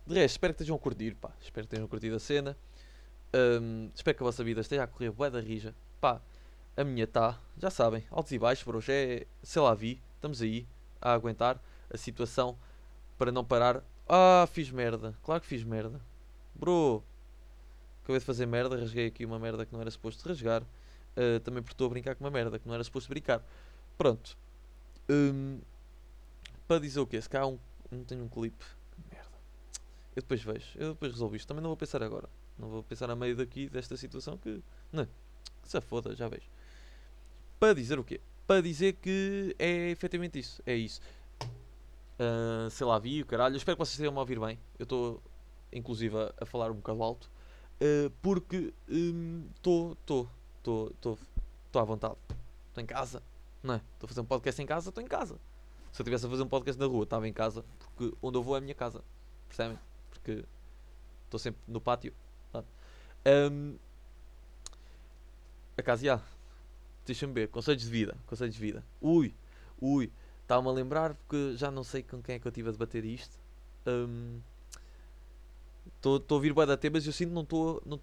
De 0.08 0.14
resto, 0.14 0.36
espero 0.36 0.54
que 0.54 0.62
estejam 0.62 0.76
a 0.76 0.80
curtir, 0.80 1.16
pá. 1.16 1.32
Espero 1.42 1.66
que 1.66 1.74
estejam 1.74 1.86
a 1.86 1.90
curtir 1.90 2.14
a 2.14 2.20
cena. 2.20 2.56
Um, 3.34 3.90
espero 3.96 4.16
que 4.16 4.24
a 4.24 4.26
vossa 4.28 4.44
vida 4.44 4.62
esteja 4.62 4.84
a 4.84 4.88
correr 4.88 5.10
bué 5.10 5.32
da 5.32 5.40
rija. 5.40 5.74
Pá, 6.00 6.22
a 6.78 6.84
minha 6.84 7.06
está, 7.06 7.42
já 7.58 7.72
sabem, 7.72 8.04
altos 8.12 8.32
e 8.32 8.38
baixos, 8.38 8.64
bro. 8.64 8.80
Já 8.80 8.94
é, 8.94 9.26
sei 9.42 9.62
lá, 9.64 9.74
vi. 9.74 10.00
Estamos 10.16 10.44
aí 10.44 10.68
a 11.02 11.12
aguentar 11.14 11.60
a 11.92 11.98
situação 11.98 12.56
para 13.18 13.32
não 13.32 13.44
parar. 13.44 13.84
Ah, 14.08 14.48
fiz 14.52 14.70
merda. 14.70 15.18
Claro 15.24 15.42
que 15.42 15.48
fiz 15.48 15.64
merda. 15.64 16.00
Bro, 16.54 17.04
acabei 18.04 18.20
de 18.20 18.26
fazer 18.26 18.46
merda. 18.46 18.78
Rasguei 18.78 19.08
aqui 19.08 19.26
uma 19.26 19.40
merda 19.40 19.66
que 19.66 19.74
não 19.74 19.82
era 19.82 19.90
suposto 19.90 20.28
rasgar. 20.30 20.62
Uh, 21.18 21.40
também 21.40 21.64
porque 21.64 21.74
estou 21.74 21.88
a 21.88 21.90
brincar 21.90 22.14
com 22.14 22.24
uma 22.24 22.30
merda 22.30 22.60
que 22.60 22.68
não 22.68 22.76
era 22.76 22.84
suposto 22.84 23.10
brincar. 23.10 23.44
Pronto. 23.98 24.38
Um, 25.10 25.62
para 26.68 26.80
dizer 26.80 27.00
o 27.00 27.08
quê? 27.08 27.20
Se 27.20 27.30
cá 27.30 27.48
um, 27.48 27.58
não 27.90 28.04
tenho 28.04 28.24
um 28.24 28.30
clipe 28.30 28.66
eu 30.16 30.22
depois 30.22 30.42
vejo, 30.42 30.66
eu 30.76 30.94
depois 30.94 31.12
resolvo 31.12 31.36
isto. 31.36 31.48
Também 31.48 31.62
não 31.62 31.70
vou 31.70 31.78
pensar 31.78 32.02
agora. 32.02 32.30
Não 32.58 32.70
vou 32.70 32.84
pensar 32.84 33.10
a 33.10 33.16
meio 33.16 33.36
daqui 33.36 33.68
desta 33.68 33.98
situação 33.98 34.38
que. 34.38 34.62
Não, 34.92 35.06
que 35.62 35.70
se 35.70 35.82
foda, 35.82 36.16
já 36.16 36.30
vejo. 36.30 36.48
Para 37.60 37.74
dizer 37.74 38.00
o 38.00 38.04
quê? 38.04 38.22
Para 38.48 38.62
dizer 38.62 38.94
que 38.94 39.54
é 39.60 39.90
efetivamente 39.90 40.40
isso. 40.40 40.62
É 40.66 40.74
isso. 40.74 41.02
Uh, 42.18 42.70
sei 42.70 42.88
lá, 42.88 42.98
vi 42.98 43.22
o 43.22 43.26
caralho. 43.26 43.56
Eu 43.56 43.58
espero 43.58 43.76
que 43.76 43.84
vocês 43.84 43.96
estejam 43.96 44.16
a 44.16 44.20
ouvir 44.22 44.40
bem. 44.40 44.58
Eu 44.80 44.84
estou, 44.84 45.22
inclusive, 45.74 46.16
a, 46.18 46.34
a, 46.40 46.46
falar 46.46 46.72
um 46.72 46.76
bocado 46.76 47.04
alto. 47.04 47.30
Uh, 47.82 48.10
porque 48.22 48.74
estou, 48.88 49.94
estou, 49.94 50.30
estou, 50.60 51.20
estou 51.66 51.82
à 51.82 51.84
vontade. 51.84 52.16
Estou 52.70 52.82
em 52.82 52.88
casa, 52.88 53.22
não 53.62 53.74
é? 53.74 53.82
Estou 53.94 54.06
a 54.06 54.08
fazer 54.08 54.22
um 54.22 54.26
podcast 54.26 54.62
em 54.62 54.66
casa, 54.66 54.90
estou 54.90 55.04
em 55.04 55.08
casa. 55.08 55.36
Se 55.92 56.02
eu 56.02 56.04
estivesse 56.04 56.26
a 56.26 56.30
fazer 56.30 56.44
um 56.44 56.48
podcast 56.48 56.80
na 56.80 56.86
rua, 56.86 57.04
estava 57.04 57.28
em 57.28 57.34
casa, 57.34 57.66
porque 57.80 58.16
onde 58.22 58.38
eu 58.38 58.44
vou 58.44 58.56
é 58.56 58.60
a 58.60 58.62
minha 58.62 58.76
casa. 58.76 59.04
Percebem? 59.48 59.78
Porque 60.26 60.44
estou 61.26 61.40
sempre 61.40 61.62
no 61.68 61.80
pátio. 61.80 62.12
Um, 63.28 63.78
a 65.78 65.84
casa, 65.84 66.04
já. 66.04 66.22
Deixa-me 67.06 67.34
ver. 67.34 67.50
Conselhos 67.50 67.84
de 67.84 67.90
vida. 67.90 68.18
Conselhos 68.26 68.56
de 68.56 68.62
vida. 68.62 68.84
Ui, 69.00 69.36
ui. 69.80 70.12
Estava-me 70.42 70.70
a 70.70 70.72
lembrar 70.72 71.14
porque 71.14 71.56
já 71.56 71.70
não 71.70 71.84
sei 71.84 72.02
com 72.02 72.22
quem 72.22 72.36
é 72.36 72.40
que 72.40 72.48
eu 72.48 72.50
estive 72.50 72.70
a 72.70 72.72
debater 72.72 73.06
isto. 73.06 73.38
Estou 75.96 76.18
um, 76.20 76.26
a 76.28 76.34
ouvir 76.34 76.54
bué 76.54 76.66
da 76.66 76.78
temas 76.78 77.06
eu 77.06 77.14
sinto 77.14 77.30
que 77.30 77.36
não 77.36 77.44
estou 77.44 77.84
não 77.86 78.00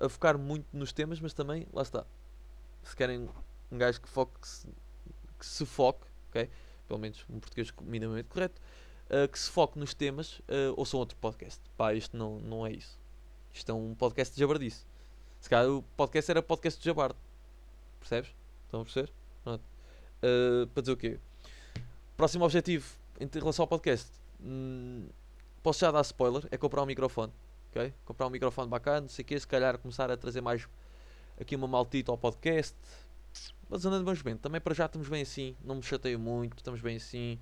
a, 0.00 0.06
a 0.06 0.08
focar 0.08 0.36
muito 0.36 0.66
nos 0.72 0.92
temas, 0.92 1.20
mas 1.20 1.32
também, 1.32 1.66
lá 1.72 1.82
está. 1.82 2.04
Se 2.82 2.96
querem 2.96 3.28
um 3.70 3.78
gajo 3.78 4.00
que 4.00 4.08
foque, 4.08 4.38
que 4.40 4.48
se, 4.48 4.68
que 5.38 5.46
se 5.46 5.64
foque, 5.64 6.06
ok? 6.28 6.50
Pelo 6.88 6.98
menos 6.98 7.24
um 7.30 7.38
português 7.38 7.72
minimamente 7.82 8.28
correto 8.28 8.60
uh, 9.12 9.28
que 9.28 9.38
se 9.38 9.50
foque 9.50 9.78
nos 9.78 9.94
temas, 9.94 10.38
uh, 10.40 10.74
ouçam 10.76 10.98
outro 10.98 11.16
podcast. 11.18 11.60
Pá, 11.76 11.94
isto 11.94 12.16
não, 12.16 12.40
não 12.40 12.66
é 12.66 12.72
isso. 12.72 12.98
Isto 13.52 13.70
é 13.70 13.74
um 13.74 13.94
podcast 13.94 14.34
de 14.34 14.40
jabardice. 14.40 14.84
Se 15.40 15.48
calhar 15.48 15.70
o 15.70 15.82
podcast 15.96 16.30
era 16.30 16.42
podcast 16.42 16.80
de 16.80 16.86
jabarde. 16.86 17.18
Percebes? 18.00 18.34
Estão 18.64 18.80
a 18.80 18.84
perceber? 18.84 19.12
Pronto. 19.44 19.62
Uh, 20.22 20.66
para 20.68 20.80
dizer 20.80 20.92
o 20.92 20.96
quê? 20.96 21.20
Próximo 22.16 22.44
objetivo 22.44 22.86
em 23.20 23.28
relação 23.32 23.64
ao 23.64 23.68
podcast. 23.68 24.10
hum, 24.40 25.08
posso 25.62 25.80
já 25.80 25.90
dar 25.90 26.00
spoiler, 26.02 26.46
é 26.50 26.56
comprar 26.56 26.82
um 26.82 26.86
microfone, 26.86 27.32
ok? 27.70 27.92
Comprar 28.04 28.26
um 28.26 28.30
microfone 28.30 28.68
bacana, 28.68 29.02
não 29.02 29.08
sei 29.08 29.22
o 29.22 29.26
que, 29.26 29.38
se 29.38 29.46
calhar 29.46 29.78
começar 29.78 30.10
a 30.10 30.16
trazer 30.16 30.40
mais 30.40 30.68
aqui 31.40 31.54
uma 31.54 31.68
maltita 31.68 32.10
ao 32.10 32.18
podcast. 32.18 32.76
Mas 33.68 33.84
andamos 33.86 34.20
bem, 34.22 34.36
também 34.36 34.60
para 34.60 34.74
já 34.74 34.86
estamos 34.86 35.08
bem 35.08 35.22
assim, 35.22 35.56
não 35.64 35.76
me 35.76 35.82
chateio 35.82 36.18
muito, 36.18 36.56
estamos 36.56 36.80
bem 36.80 36.96
assim, 36.96 37.38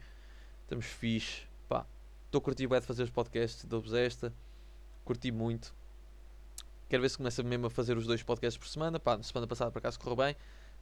estamos 0.63 0.87
fixe, 0.87 1.43
pá. 1.71 1.87
Estou 2.27 2.43
a 2.45 2.69
bem 2.69 2.81
de 2.81 2.87
fazer 2.87 3.05
os 3.05 3.11
podcasts, 3.11 3.65
dou-vos 3.65 3.95
esta, 3.95 4.35
curti 5.05 5.31
muito. 5.31 5.73
Quero 6.89 7.03
ver 7.03 7.09
se 7.09 7.17
começa 7.17 7.43
mesmo 7.45 7.67
a 7.67 7.71
fazer 7.71 7.97
os 7.97 8.07
dois 8.07 8.23
podcasts 8.25 8.59
por 8.59 8.69
semana, 8.69 8.99
pá, 8.99 9.17
na 9.17 9.23
semana 9.23 9.47
passada 9.47 9.71
por 9.71 9.79
acaso 9.79 9.99
correu 9.99 10.17
bem, 10.17 10.37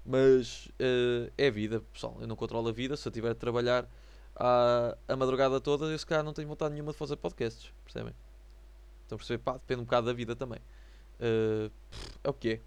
mas 0.05 0.67
uh, 0.81 1.31
é 1.37 1.51
vida, 1.51 1.81
pessoal, 1.93 2.17
eu 2.21 2.27
não 2.27 2.35
controlo 2.35 2.69
a 2.69 2.73
vida, 2.73 2.97
se 2.97 3.07
eu 3.07 3.11
estiver 3.11 3.31
a 3.31 3.35
trabalhar 3.35 3.87
à, 4.35 4.97
a 5.07 5.17
madrugada 5.17 5.61
toda, 5.61 5.85
eu 5.87 5.99
se 5.99 6.07
calhar 6.07 6.25
não 6.25 6.33
tenho 6.33 6.49
vontade 6.49 6.73
nenhuma 6.73 6.93
de 6.93 6.99
fazer 6.99 7.17
podcasts, 7.17 7.71
percebem? 7.85 8.15
Estão 9.03 9.17
a 9.17 9.19
perceber? 9.19 9.43
Pá, 9.43 9.53
depende 9.53 9.83
um 9.83 9.85
bocado 9.85 10.07
da 10.07 10.13
vida 10.15 10.35
também. 10.35 10.61
Uh, 11.21 11.71
é 12.25 12.31
o 12.31 12.33
que 12.33 12.53
é. 12.53 12.61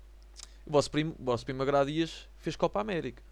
O 0.66 0.72
vosso 0.72 0.92
primo, 0.92 1.16
o 1.20 1.24
vosso 1.24 1.44
primo 1.44 1.64
Agradias 1.64 2.30
fez 2.38 2.56
Copa 2.56 2.80
América. 2.80 3.24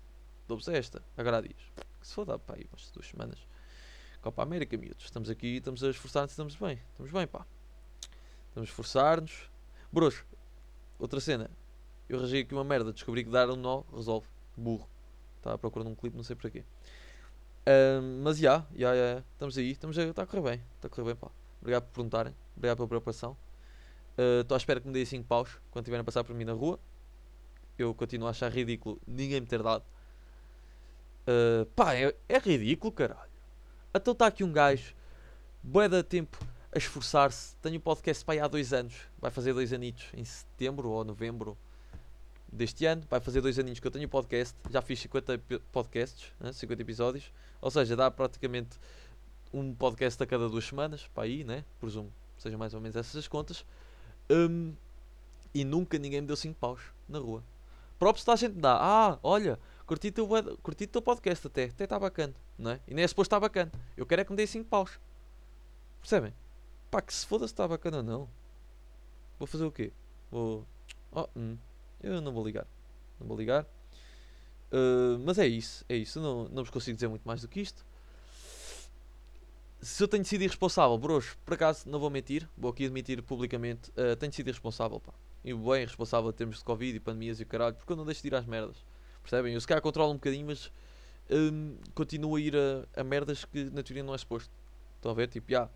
Dou-vos 0.47 0.67
esta, 0.67 1.03
Agradias. 1.15 1.61
Que 2.01 2.07
se 2.07 2.13
foda, 2.13 2.39
pá, 2.39 2.55
aí 2.55 2.67
umas 2.71 2.89
duas 2.91 3.07
semanas. 3.07 3.48
Copa 4.29 4.43
América, 4.43 4.77
miúdos. 4.77 5.05
Estamos 5.05 5.27
aqui, 5.27 5.55
estamos 5.55 5.83
a 5.83 5.89
esforçar-nos, 5.89 6.33
estamos 6.33 6.55
bem. 6.55 6.79
Estamos 6.91 7.11
bem, 7.11 7.25
pá. 7.25 7.47
Estamos 8.49 8.69
a 8.69 8.71
esforçar-nos. 8.71 9.49
Bros, 9.91 10.23
outra 10.99 11.19
cena. 11.19 11.49
Eu 12.07 12.19
arranjei 12.19 12.41
aqui 12.41 12.53
uma 12.53 12.63
merda. 12.63 12.93
Descobri 12.93 13.23
que 13.23 13.31
dar 13.31 13.49
um 13.49 13.55
nó 13.55 13.81
resolve. 13.91 14.27
Burro. 14.55 14.87
Estava 15.37 15.55
à 15.55 15.57
procura 15.57 15.83
de 15.83 15.89
um 15.89 15.95
clipe, 15.95 16.15
não 16.15 16.23
sei 16.23 16.35
para 16.35 16.47
quê. 16.51 16.63
Mas 18.21 18.37
já, 18.37 18.67
já, 18.75 18.95
já, 18.95 19.23
estamos 19.33 19.57
aí. 19.57 19.71
Estamos 19.71 19.97
a, 19.97 20.03
está 20.03 20.21
a 20.21 20.27
correr 20.27 20.43
bem. 20.43 20.63
Está 20.75 20.85
a 20.85 20.91
correr 20.91 21.05
bem, 21.05 21.15
pá. 21.15 21.31
Obrigado 21.59 21.85
por 21.85 21.93
perguntarem. 21.95 22.35
Obrigado 22.55 22.77
pela 22.77 22.87
preocupação. 22.87 23.35
Estou 24.15 24.53
uh, 24.53 24.57
à 24.57 24.57
espera 24.57 24.79
que 24.79 24.85
me 24.85 24.93
deem 24.93 25.05
5 25.05 25.27
paus 25.27 25.59
quando 25.71 25.85
estiverem 25.85 26.01
a 26.01 26.05
passar 26.05 26.23
por 26.23 26.35
mim 26.35 26.45
na 26.45 26.53
rua 26.53 26.79
eu 27.79 27.95
continuo 27.95 28.27
a 28.27 28.31
achar 28.31 28.51
ridículo 28.51 29.01
ninguém 29.07 29.39
me 29.39 29.47
ter 29.47 29.63
dado. 29.63 29.85
Uh, 31.21 31.65
pá, 31.67 31.95
é, 31.95 32.13
é, 32.27 32.37
ridículo, 32.37 32.91
caralho. 32.91 33.28
Então 33.93 34.13
está 34.13 34.27
aqui 34.27 34.43
um 34.43 34.51
gajo, 34.51 34.93
bué 35.63 35.89
da 35.89 36.03
tempo 36.03 36.37
a 36.71 36.77
esforçar-se. 36.77 37.55
Tenho 37.57 37.77
o 37.77 37.79
podcast 37.79 38.23
para 38.23 38.35
aí 38.35 38.39
há 38.39 38.47
dois 38.47 38.71
anos. 38.73 38.93
Vai 39.19 39.31
fazer 39.31 39.53
dois 39.53 39.73
anitos 39.73 40.05
em 40.13 40.23
setembro 40.23 40.89
ou 40.89 41.03
novembro 41.03 41.57
deste 42.51 42.85
ano. 42.85 43.03
Vai 43.09 43.19
fazer 43.19 43.41
dois 43.41 43.57
aninhos 43.57 43.79
que 43.79 43.87
eu 43.87 43.91
tenho 43.91 44.05
o 44.05 44.09
podcast. 44.09 44.55
Já 44.69 44.81
fiz 44.81 44.99
50 44.99 45.41
podcasts, 45.71 46.31
né? 46.39 46.53
50 46.53 46.81
episódios. 46.81 47.31
Ou 47.61 47.71
seja, 47.71 47.95
dá 47.95 48.11
praticamente 48.11 48.77
um 49.51 49.73
podcast 49.73 50.21
a 50.21 50.25
cada 50.25 50.47
duas 50.47 50.65
semanas. 50.65 51.07
Para 51.13 51.23
aí, 51.23 51.43
né? 51.43 51.65
Presumo. 51.79 52.13
Sejam 52.37 52.59
mais 52.59 52.73
ou 52.73 52.79
menos 52.79 52.95
essas 52.95 53.15
as 53.15 53.27
contas. 53.27 53.65
Um, 54.29 54.73
e 55.53 55.65
nunca 55.65 55.97
ninguém 55.97 56.21
me 56.21 56.27
deu 56.27 56.35
5 56.35 56.55
paus 56.59 56.81
na 57.07 57.17
rua 57.17 57.43
próprio 57.99 58.21
está 58.21 58.33
a 58.33 58.37
gente 58.37 58.55
dá. 58.55 58.77
Ah, 58.79 59.19
olha, 59.21 59.59
curti 59.85 60.07
o 60.07 60.11
teu, 60.11 60.27
curti 60.63 60.87
teu 60.87 61.01
podcast 61.01 61.45
até. 61.45 61.65
Até 61.65 61.83
está 61.83 61.99
bacana, 61.99 62.33
não 62.59 62.71
é? 62.71 62.79
E 62.87 62.93
nem 62.93 63.03
é 63.03 63.07
suposto 63.07 63.27
estar 63.27 63.39
bacana. 63.39 63.71
Eu 63.95 64.05
quero 64.05 64.21
é 64.21 64.25
que 64.25 64.31
me 64.31 64.37
dê 64.37 64.45
5 64.45 64.69
paus. 64.69 64.99
Percebem? 65.99 66.33
Pá, 66.91 67.01
que 67.01 67.13
se 67.13 67.25
foda 67.25 67.47
se 67.47 67.53
está 67.53 67.67
bacana 67.67 67.97
ou 67.97 68.03
não. 68.03 68.29
Vou 69.37 69.47
fazer 69.47 69.63
o 69.63 69.71
quê? 69.71 69.91
Vou. 70.29 70.65
Oh, 71.11 71.27
hum. 71.35 71.57
Eu 72.01 72.21
não 72.21 72.31
vou 72.31 72.45
ligar. 72.45 72.67
Não 73.19 73.27
vou 73.27 73.37
ligar. 73.37 73.63
Uh, 74.71 75.17
mas 75.25 75.39
é 75.39 75.47
isso. 75.47 75.85
É 75.89 75.95
isso. 75.95 76.19
não, 76.19 76.45
não 76.49 76.63
vos 76.63 76.69
consigo 76.69 76.95
dizer 76.95 77.07
muito 77.07 77.23
mais 77.23 77.41
do 77.41 77.47
que 77.47 77.61
isto. 77.61 77.85
Se 79.81 80.03
eu 80.03 80.07
tenho 80.07 80.25
sido 80.25 80.41
irresponsável, 80.41 80.97
bros, 80.97 81.37
por 81.45 81.53
acaso 81.53 81.89
não 81.89 81.99
vou 81.99 82.09
mentir, 82.09 82.47
vou 82.57 82.71
aqui 82.71 82.85
admitir 82.85 83.23
publicamente, 83.23 83.89
uh, 83.91 84.15
tenho 84.17 84.33
sido 84.33 84.49
irresponsável, 84.49 84.99
pá 84.99 85.13
e 85.43 85.53
bem 85.53 85.85
responsável 85.85 86.29
em 86.29 86.33
termos 86.33 86.57
de 86.57 86.63
Covid 86.63 86.95
e 86.95 86.99
pandemias 86.99 87.39
e 87.39 87.43
o 87.43 87.45
caralho, 87.45 87.75
porque 87.75 87.91
eu 87.91 87.97
não 87.97 88.05
deixo 88.05 88.21
de 88.21 88.27
ir 88.27 88.35
às 88.35 88.45
merdas. 88.45 88.77
Percebem? 89.21 89.53
Eu 89.53 89.61
se 89.61 89.67
calhar 89.67 89.81
controlo 89.81 90.11
um 90.11 90.15
bocadinho, 90.15 90.45
mas 90.47 90.71
hum, 91.29 91.77
continuo 91.93 92.35
a 92.35 92.39
ir 92.39 92.55
a, 92.55 93.01
a, 93.01 93.03
merdas 93.03 93.45
que 93.45 93.65
na 93.65 93.83
teoria 93.83 94.03
não 94.03 94.13
é 94.13 94.17
suposto. 94.17 94.51
Estão 94.95 95.11
a 95.11 95.13
ver? 95.13 95.27
Tipo, 95.27 95.51
já. 95.51 95.69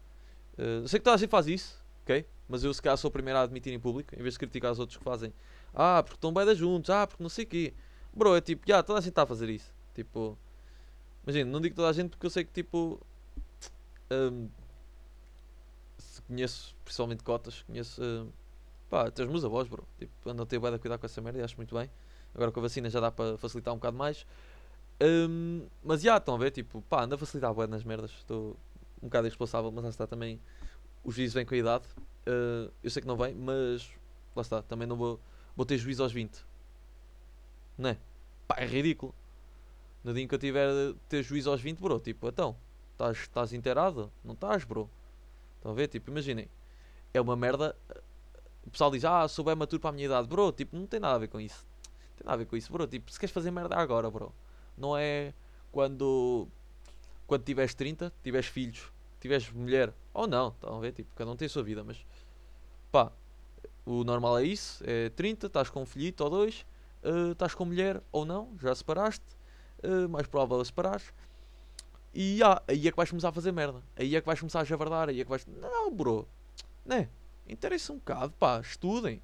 Yeah. 0.58 0.84
Uh, 0.84 0.88
sei 0.88 1.00
que 1.00 1.04
toda 1.04 1.16
a 1.16 1.18
gente 1.18 1.30
faz 1.30 1.48
isso, 1.48 1.84
ok? 2.04 2.26
Mas 2.48 2.64
eu 2.64 2.74
se 2.74 2.82
calhar 2.82 2.98
sou 2.98 3.10
o 3.10 3.12
primeiro 3.12 3.40
a 3.40 3.44
admitir 3.44 3.74
em 3.74 3.80
público, 3.80 4.14
em 4.16 4.22
vez 4.22 4.34
de 4.34 4.40
criticar 4.40 4.72
os 4.72 4.80
outros 4.80 4.98
que 4.98 5.04
fazem. 5.04 5.34
Ah, 5.74 6.04
porque 6.04 6.18
estão 6.18 6.34
bem 6.34 6.56
juntos, 6.56 6.90
ah, 6.90 7.08
porque 7.08 7.24
não 7.24 7.30
sei 7.30 7.46
o 7.46 7.48
quê. 7.48 7.74
Bro, 8.14 8.36
é 8.36 8.42
tipo, 8.42 8.64
já, 8.68 8.74
yeah, 8.74 8.86
toda 8.86 9.00
a 9.00 9.02
gente 9.02 9.10
está 9.10 9.24
a 9.24 9.26
fazer 9.26 9.50
isso. 9.50 9.74
Tipo, 9.96 10.38
imagina, 11.24 11.50
não 11.50 11.62
digo 11.62 11.76
toda 11.76 11.90
a 11.90 11.94
gente 11.94 12.10
porque 12.10 12.26
eu 12.26 12.30
sei 12.30 12.44
que 12.44 12.52
tipo. 12.52 13.00
Um, 14.12 14.50
conheço, 16.28 16.76
principalmente 16.84 17.24
cotas, 17.24 17.64
conheço. 17.64 18.02
Uh, 18.02 18.32
Pá, 18.94 19.10
tens 19.10 19.28
meus 19.28 19.44
avós, 19.44 19.68
bro. 19.68 19.88
Tipo, 19.98 20.30
andam 20.30 20.44
a 20.44 20.46
ter 20.46 20.60
bué 20.60 20.78
cuidar 20.78 21.00
com 21.00 21.06
essa 21.08 21.20
merda 21.20 21.40
e 21.40 21.42
acho 21.42 21.58
muito 21.58 21.74
bem. 21.76 21.90
Agora 22.36 22.52
com 22.52 22.60
a 22.60 22.62
vacina 22.62 22.92
já 22.92 23.00
dá 23.00 23.12
para 23.12 23.40
facilitar 23.40 23.74
um 23.74 23.78
bocado 23.78 23.98
mais. 23.98 24.24
Um, 25.04 25.68
mas 25.84 26.02
já, 26.02 26.18
estão 26.18 26.36
a 26.36 26.38
ver, 26.38 26.52
tipo, 26.52 26.82
pá, 26.84 27.04
anda 27.04 27.16
a 27.16 27.18
facilitar 27.18 27.54
bué 27.54 27.68
nas 27.68 27.84
merdas. 27.84 28.12
Estou 28.12 28.58
um 29.02 29.08
bocado 29.08 29.28
irresponsável, 29.28 29.72
mas 29.72 29.84
lá 29.84 29.90
está 29.90 30.08
também. 30.08 30.40
O 31.04 31.12
juízo 31.12 31.34
vem 31.34 31.46
com 31.46 31.54
a 31.54 31.58
idade. 31.58 31.86
Uh, 32.28 32.72
eu 32.82 32.90
sei 32.90 33.02
que 33.02 33.08
não 33.08 33.18
vem, 33.18 33.36
mas 33.36 33.90
lá 34.36 34.42
está, 34.42 34.62
também 34.62 34.88
não 34.88 34.96
vou, 34.96 35.20
vou 35.56 35.66
ter 35.66 35.78
juízo 35.78 36.02
aos 36.04 36.14
20. 36.14 36.46
Não 37.78 37.90
é? 37.90 37.98
Pá, 38.48 38.56
é 38.60 38.66
ridículo. 38.66 39.14
No 40.04 40.14
dia 40.14 40.24
em 40.24 40.28
que 40.28 40.36
eu 40.36 40.40
tiver 40.40 40.70
ter 41.10 41.24
juízo 41.24 41.50
aos 41.50 41.62
20, 41.62 41.80
bro, 41.80 42.00
tipo, 42.00 42.28
então, 42.28 42.56
estás 43.12 43.52
inteirado? 43.54 44.12
Não 44.24 44.34
estás, 44.34 44.64
bro. 44.64 44.90
Estão 45.58 45.72
a 45.72 45.76
ver? 45.76 45.88
Tipo, 45.88 46.12
imaginem. 46.12 46.50
É 47.14 47.22
uma 47.22 47.36
merda 47.36 47.76
o 48.66 48.70
pessoal 48.70 48.90
diz, 48.90 49.04
ah, 49.04 49.28
sou 49.28 49.44
bem 49.44 49.56
maturo 49.56 49.82
para 49.82 49.90
a 49.90 49.94
minha 49.94 50.06
idade. 50.06 50.28
Bro, 50.28 50.52
tipo, 50.52 50.76
não 50.76 50.88
tem 50.88 51.00
nada 51.00 51.16
a 51.16 51.18
ver 51.18 51.28
com 51.28 51.40
isso. 51.40 51.66
Não 51.86 52.18
tem 52.18 52.26
nada 52.26 52.34
a 52.36 52.38
ver 52.38 52.46
com 52.46 52.56
isso, 52.56 52.72
bro. 52.72 52.88
Tipo, 52.88 53.12
se 53.12 53.20
queres 53.20 53.34
fazer 53.34 53.52
merda 53.52 53.76
agora, 53.76 54.10
bro. 54.10 54.34
Não 54.78 54.98
é 54.98 55.34
quando. 55.72 56.48
Quando 57.26 57.44
tiveres 57.44 57.74
30, 57.74 58.14
tiveres 58.24 58.48
filhos, 58.48 58.92
tiveres 59.20 59.50
mulher. 59.52 59.94
Ou 60.14 60.28
não, 60.28 60.50
estão 60.50 60.78
a 60.78 60.80
ver? 60.80 60.92
Tipo, 60.92 61.10
cada 61.16 61.32
um 61.32 61.36
tem 61.36 61.46
a 61.46 61.50
sua 61.50 61.64
vida, 61.64 61.84
mas. 61.84 62.06
Pá, 62.92 63.12
o 63.86 64.04
normal 64.04 64.40
é 64.40 64.44
isso. 64.44 64.84
É 64.86 65.10
30, 65.10 65.48
estás 65.48 65.70
com 65.70 65.82
um 65.82 65.86
filhito 65.86 66.24
ou 66.24 66.30
dois. 66.30 66.66
Uh, 67.04 67.32
estás 67.32 67.54
com 67.54 67.66
mulher 67.66 68.02
ou 68.12 68.26
não, 68.26 68.56
já 68.60 68.74
separaste. 68.74 69.26
Uh, 69.84 70.08
mais 70.08 70.28
provável 70.28 70.62
é 70.62 70.66
separares. 70.66 71.14
E 72.14 72.42
ah, 72.44 72.62
aí 72.68 72.88
é 72.88 72.92
que 72.92 72.96
vais 72.96 73.10
começar 73.10 73.30
a 73.30 73.32
fazer 73.32 73.52
merda. 73.52 73.82
Aí 73.96 74.16
é 74.16 74.22
que 74.22 74.26
vais 74.26 74.40
começar 74.40 74.62
a 74.62 74.64
javardar. 74.64 75.10
Aí 75.10 75.20
é 75.20 75.24
que 75.24 75.30
vais. 75.30 75.46
Não, 75.46 75.92
bro. 75.92 76.28
Né? 76.86 77.10
Interessem 77.48 77.96
um 77.96 78.00
bocado, 78.00 78.34
pá, 78.34 78.60
estudem. 78.60 79.22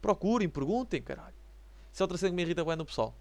Procurem, 0.00 0.48
perguntem, 0.48 1.02
caralho. 1.02 1.34
Isso 1.92 2.02
é 2.02 2.04
outra 2.04 2.16
cena 2.16 2.30
que 2.30 2.36
me 2.36 2.42
irrita 2.42 2.64
bem 2.64 2.76
no 2.76 2.86
pessoal. 2.86 3.14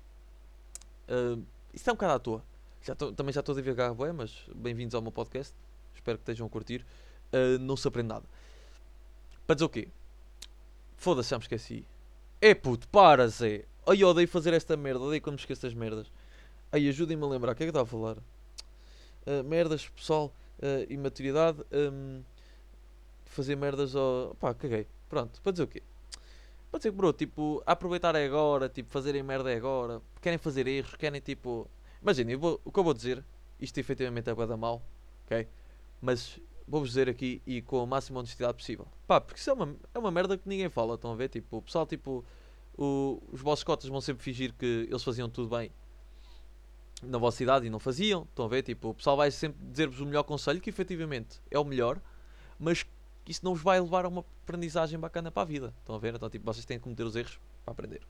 Uh, 1.07 1.41
isso 1.73 1.89
é 1.89 1.93
um 1.93 1.95
bocado 1.95 2.13
à 2.13 2.19
toa. 2.19 2.43
Já 2.81 2.95
tô, 2.95 3.11
também 3.11 3.33
já 3.33 3.39
estou 3.39 3.53
a 3.53 3.55
divagar 3.55 3.93
bem, 3.93 4.11
mas 4.11 4.45
bem-vindos 4.55 4.95
ao 4.95 5.01
meu 5.01 5.11
podcast. 5.11 5.53
Espero 5.95 6.17
que 6.17 6.23
estejam 6.23 6.47
a 6.47 6.49
curtir. 6.49 6.85
Uh, 7.33 7.59
não 7.59 7.75
se 7.77 7.87
aprende 7.87 8.09
nada. 8.09 8.25
Para 9.45 9.55
dizer 9.55 9.65
o 9.65 9.69
quê? 9.69 9.87
Foda-se, 10.97 11.29
já 11.29 11.37
me 11.37 11.43
esqueci. 11.43 11.85
É 12.41 12.53
puto, 12.53 12.87
para, 12.89 13.27
Zé. 13.27 13.65
Ai, 13.85 14.03
odeio 14.03 14.27
fazer 14.27 14.53
esta 14.53 14.75
merda. 14.75 14.99
Odeio 14.99 15.21
quando 15.21 15.35
me 15.35 15.39
esqueço 15.39 15.61
das 15.61 15.73
merdas. 15.73 16.11
Ai, 16.71 16.87
ajudem-me 16.89 17.23
a 17.23 17.27
lembrar. 17.27 17.53
O 17.53 17.55
que 17.55 17.63
é 17.63 17.65
que 17.65 17.69
eu 17.75 17.81
estava 17.81 17.83
a 17.83 17.91
falar? 17.91 18.17
Uh, 19.25 19.43
merdas, 19.45 19.87
pessoal. 19.89 20.33
Uh, 20.59 20.91
imaturidade. 20.91 21.59
Um, 21.71 22.21
fazer 23.25 23.55
merdas 23.55 23.95
ao. 23.95 24.35
pá, 24.39 24.53
caguei. 24.53 24.87
Pronto, 25.09 25.41
para 25.41 25.51
dizer 25.51 25.63
o 25.63 25.67
quê? 25.67 25.81
Para 26.69 26.79
dizer 26.79 26.91
que, 26.91 26.97
bro, 26.97 27.13
tipo, 27.13 27.63
aproveitar 27.65 28.15
agora, 28.15 28.67
tipo, 28.67 28.89
fazerem 28.89 29.23
merda 29.23 29.51
é 29.51 29.55
agora, 29.55 30.01
querem 30.21 30.37
fazer 30.37 30.67
erros, 30.67 30.95
querem 30.95 31.21
tipo. 31.21 31.69
Imagina, 32.01 32.31
o 32.37 32.71
que 32.71 32.79
eu 32.79 32.83
vou 32.83 32.93
dizer, 32.93 33.23
isto 33.59 33.77
efetivamente 33.79 34.29
é 34.29 34.35
da 34.35 34.57
mal, 34.57 34.81
ok? 35.25 35.47
Mas 36.01 36.39
vou-vos 36.67 36.89
dizer 36.89 37.09
aqui 37.09 37.41
e 37.45 37.61
com 37.61 37.81
a 37.81 37.85
máxima 37.85 38.19
honestidade 38.19 38.55
possível. 38.55 38.87
Pá, 39.07 39.21
porque 39.21 39.39
isso 39.39 39.49
é 39.49 39.53
uma, 39.53 39.75
é 39.93 39.99
uma 39.99 40.11
merda 40.11 40.37
que 40.37 40.47
ninguém 40.47 40.69
fala, 40.69 40.95
estão 40.95 41.11
a 41.11 41.15
ver? 41.15 41.29
Tipo, 41.29 41.57
o 41.57 41.61
pessoal, 41.61 41.87
tipo, 41.87 42.23
o, 42.77 43.23
os 43.31 43.41
vossos 43.41 43.63
cotas 43.63 43.89
vão 43.89 44.01
sempre 44.01 44.23
fingir 44.23 44.53
que 44.53 44.87
eles 44.89 45.03
faziam 45.03 45.29
tudo 45.29 45.55
bem 45.55 45.71
na 47.01 47.17
vossa 47.17 47.43
idade 47.43 47.65
e 47.65 47.69
não 47.69 47.79
faziam, 47.79 48.23
estão 48.23 48.45
a 48.45 48.47
ver? 48.47 48.63
Tipo, 48.63 48.89
o 48.89 48.93
pessoal 48.93 49.15
vai 49.15 49.31
sempre 49.31 49.65
dizer-vos 49.65 49.99
o 49.99 50.05
melhor 50.05 50.23
conselho, 50.23 50.59
que 50.59 50.69
efetivamente 50.69 51.39
é 51.49 51.57
o 51.57 51.63
melhor, 51.63 52.01
mas 52.59 52.85
que 53.27 53.33
isso 53.33 53.43
não 53.43 53.53
vos 53.53 53.61
vai 53.61 53.77
levar 53.77 54.05
a 54.05 54.07
uma 54.07 54.21
aprendizagem 54.21 54.97
bacana 54.97 55.29
para 55.29 55.41
a 55.41 55.45
vida. 55.45 55.73
Estão 55.81 55.95
a 55.95 55.99
ver? 55.99 56.15
Então, 56.15 56.29
tipo, 56.29 56.45
vocês 56.45 56.65
têm 56.65 56.77
que 56.77 56.83
cometer 56.85 57.03
os 57.03 57.13
erros 57.13 57.37
para 57.65 57.73
aprender. 57.73 58.01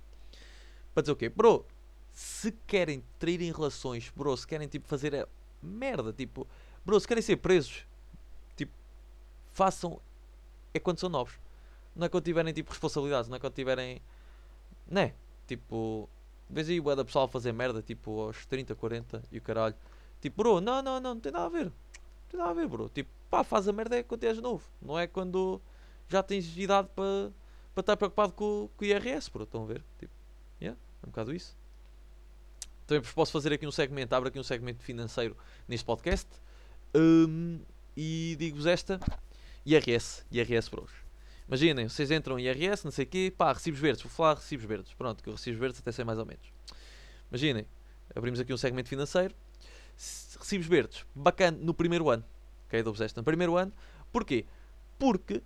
Para 0.94 1.02
dizer 1.02 1.12
o 1.12 1.16
quê? 1.16 1.28
Bro, 1.28 1.66
se 2.14 2.52
querem 2.68 3.04
trair 3.18 3.42
em 3.42 3.52
relações, 3.52 4.14
bro, 4.16 4.38
se 4.38 4.46
querem, 4.46 4.68
tipo, 4.68 4.88
fazer 4.88 5.16
a 5.16 5.28
merda, 5.60 6.14
tipo, 6.14 6.46
bro, 6.86 7.00
se 7.00 7.08
querem 7.08 7.24
ser 7.24 7.38
presos, 7.38 7.84
tipo, 8.56 8.72
façam, 9.54 10.00
é 10.72 10.80
quando 10.80 11.00
são 11.00 11.10
novos. 11.10 11.34
Não 11.96 12.06
é 12.06 12.10
quando 12.10 12.24
tiverem, 12.24 12.54
tipo, 12.54 12.70
responsabilidades, 12.70 13.28
não 13.28 13.38
é 13.38 13.40
quando 13.40 13.54
tiverem, 13.54 14.00
né? 14.86 15.16
Tipo, 15.48 16.08
vês 16.48 16.70
aí 16.70 16.80
o 16.80 16.96
da 16.96 17.04
pessoal 17.04 17.28
fazer 17.28 17.52
merda, 17.54 17.82
tipo, 17.82 18.22
aos 18.22 18.46
30, 18.46 18.76
40 18.76 19.24
e 19.32 19.40
o 19.40 19.42
caralho. 19.42 19.74
Tipo, 20.22 20.44
bro, 20.44 20.62
não, 20.62 20.84
não, 20.84 21.00
não, 21.00 21.16
não 21.16 21.20
tem 21.20 21.32
nada 21.32 21.48
a 21.48 21.50
ver. 21.50 21.66
Não 21.66 21.74
tem 22.30 22.40
nada 22.40 22.52
a 22.52 22.54
ver, 22.54 22.68
bro. 22.68 22.88
Tipo, 22.88 23.17
pá, 23.30 23.44
faz 23.44 23.68
a 23.68 23.74
merda 23.74 23.98
é 23.98 24.04
quando 24.04 24.24
és 24.24 24.38
novo. 24.40 24.64
Não 24.82 24.98
é 24.98 25.08
quando 25.08 25.62
já 26.08 26.24
tens 26.24 26.58
idade 26.58 26.90
para 26.96 27.32
para 27.78 27.82
estar 27.82 27.98
preocupado 27.98 28.34
com, 28.34 28.68
com 28.76 28.84
o 28.84 28.88
IRS, 28.88 29.30
bro. 29.30 29.44
Estão 29.44 29.62
a 29.62 29.68
ver? 29.68 29.84
Tipo, 30.00 30.12
yeah, 30.60 30.80
é 31.04 31.06
um 31.06 31.12
bocado 31.12 31.32
isso. 31.32 31.56
Também 32.88 33.02
vos 33.02 33.12
posso 33.12 33.32
fazer 33.32 33.54
aqui 33.54 33.68
um 33.68 33.72
segmento, 33.72 34.16
abro 34.16 34.30
aqui 34.30 34.40
um 34.40 34.44
segmento 34.44 34.82
financeiro 34.82 35.38
neste 35.68 35.86
podcast. 35.86 36.28
Um, 36.96 37.60
e 37.96 38.36
digo-vos 38.40 38.66
esta: 38.66 39.00
IRS, 39.64 40.26
IRS 40.32 40.72
Bros. 40.72 40.90
Imaginem, 41.48 41.88
vocês 41.88 42.10
entram 42.10 42.40
em 42.40 42.46
IRS, 42.46 42.84
não 42.84 42.92
sei 42.92 43.06
o 43.06 43.08
quê, 43.08 43.32
pá, 43.38 43.54
recibos 43.54 43.80
verdes, 43.80 44.02
vou 44.02 44.12
falar 44.12 44.34
recibos 44.34 44.66
verdes. 44.66 44.94
Pronto, 44.94 45.24
que 45.24 45.30
eu 45.30 45.34
recibos 45.34 45.60
verdes 45.60 45.80
até 45.80 45.92
sei 45.92 46.04
mais 46.04 46.18
ou 46.18 46.26
menos. 46.26 46.52
Imaginem, 47.30 47.68
abrimos 48.16 48.40
aqui 48.40 48.52
um 48.52 48.58
segmento 48.58 48.90
financeiro. 48.90 49.36
Recibos 49.96 50.66
verdes, 50.66 51.06
bacana 51.14 51.58
no 51.62 51.76
primeiro 51.76 52.10
ano. 52.10 52.26
Ok, 52.68 52.84
esta 53.04 53.22
no 53.22 53.26
primeiro 53.26 53.56
ano. 53.56 53.72
Porquê? 54.12 54.46
Porque 55.00 55.42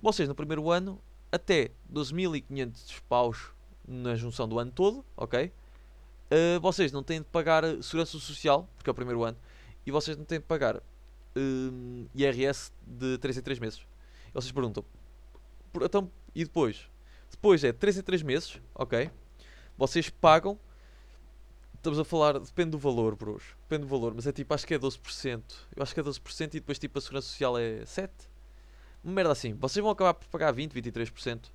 vocês 0.00 0.28
no 0.28 0.34
primeiro 0.34 0.70
ano, 0.70 1.00
até 1.30 1.70
12.500 1.92 3.02
paus 3.08 3.50
na 3.86 4.14
junção 4.14 4.48
do 4.48 4.58
ano 4.58 4.70
todo, 4.70 5.04
ok? 5.16 5.52
Uh, 6.30 6.60
vocês 6.60 6.90
não 6.92 7.02
têm 7.02 7.20
de 7.20 7.26
pagar 7.26 7.62
segurança 7.82 8.18
social, 8.18 8.68
porque 8.76 8.88
é 8.88 8.92
o 8.92 8.94
primeiro 8.94 9.22
ano, 9.22 9.36
e 9.84 9.90
vocês 9.90 10.16
não 10.16 10.24
têm 10.24 10.38
de 10.38 10.46
pagar 10.46 10.76
uh, 10.76 12.08
IRS 12.14 12.72
de 12.86 13.18
3 13.18 13.38
em 13.38 13.42
3 13.42 13.58
meses. 13.58 13.80
E 14.28 14.32
vocês 14.32 14.52
perguntam, 14.52 14.84
então, 15.82 16.10
e 16.34 16.44
depois? 16.44 16.88
Depois 17.30 17.62
é 17.64 17.72
3 17.72 17.98
em 17.98 18.02
3 18.02 18.22
meses, 18.22 18.60
ok? 18.74 19.10
Vocês 19.76 20.08
pagam. 20.08 20.58
Estamos 21.82 21.98
a 21.98 22.04
falar, 22.04 22.38
depende 22.38 22.70
do 22.70 22.78
valor, 22.78 23.16
bros. 23.16 23.42
Depende 23.62 23.80
do 23.80 23.88
valor, 23.88 24.14
mas 24.14 24.24
é 24.24 24.30
tipo, 24.30 24.54
acho 24.54 24.64
que 24.64 24.72
é 24.72 24.78
12%. 24.78 25.42
Eu 25.74 25.82
acho 25.82 25.92
que 25.92 25.98
é 25.98 26.02
12% 26.04 26.42
e 26.42 26.60
depois 26.60 26.78
tipo 26.78 26.96
a 26.96 27.02
segurança 27.02 27.26
social 27.26 27.58
é 27.58 27.80
7%. 27.80 28.08
Uma 29.02 29.14
merda 29.14 29.32
assim. 29.32 29.52
Vocês 29.54 29.82
vão 29.82 29.90
acabar 29.90 30.14
por 30.14 30.28
pagar 30.28 30.52
20, 30.52 30.72
23% 30.80 31.46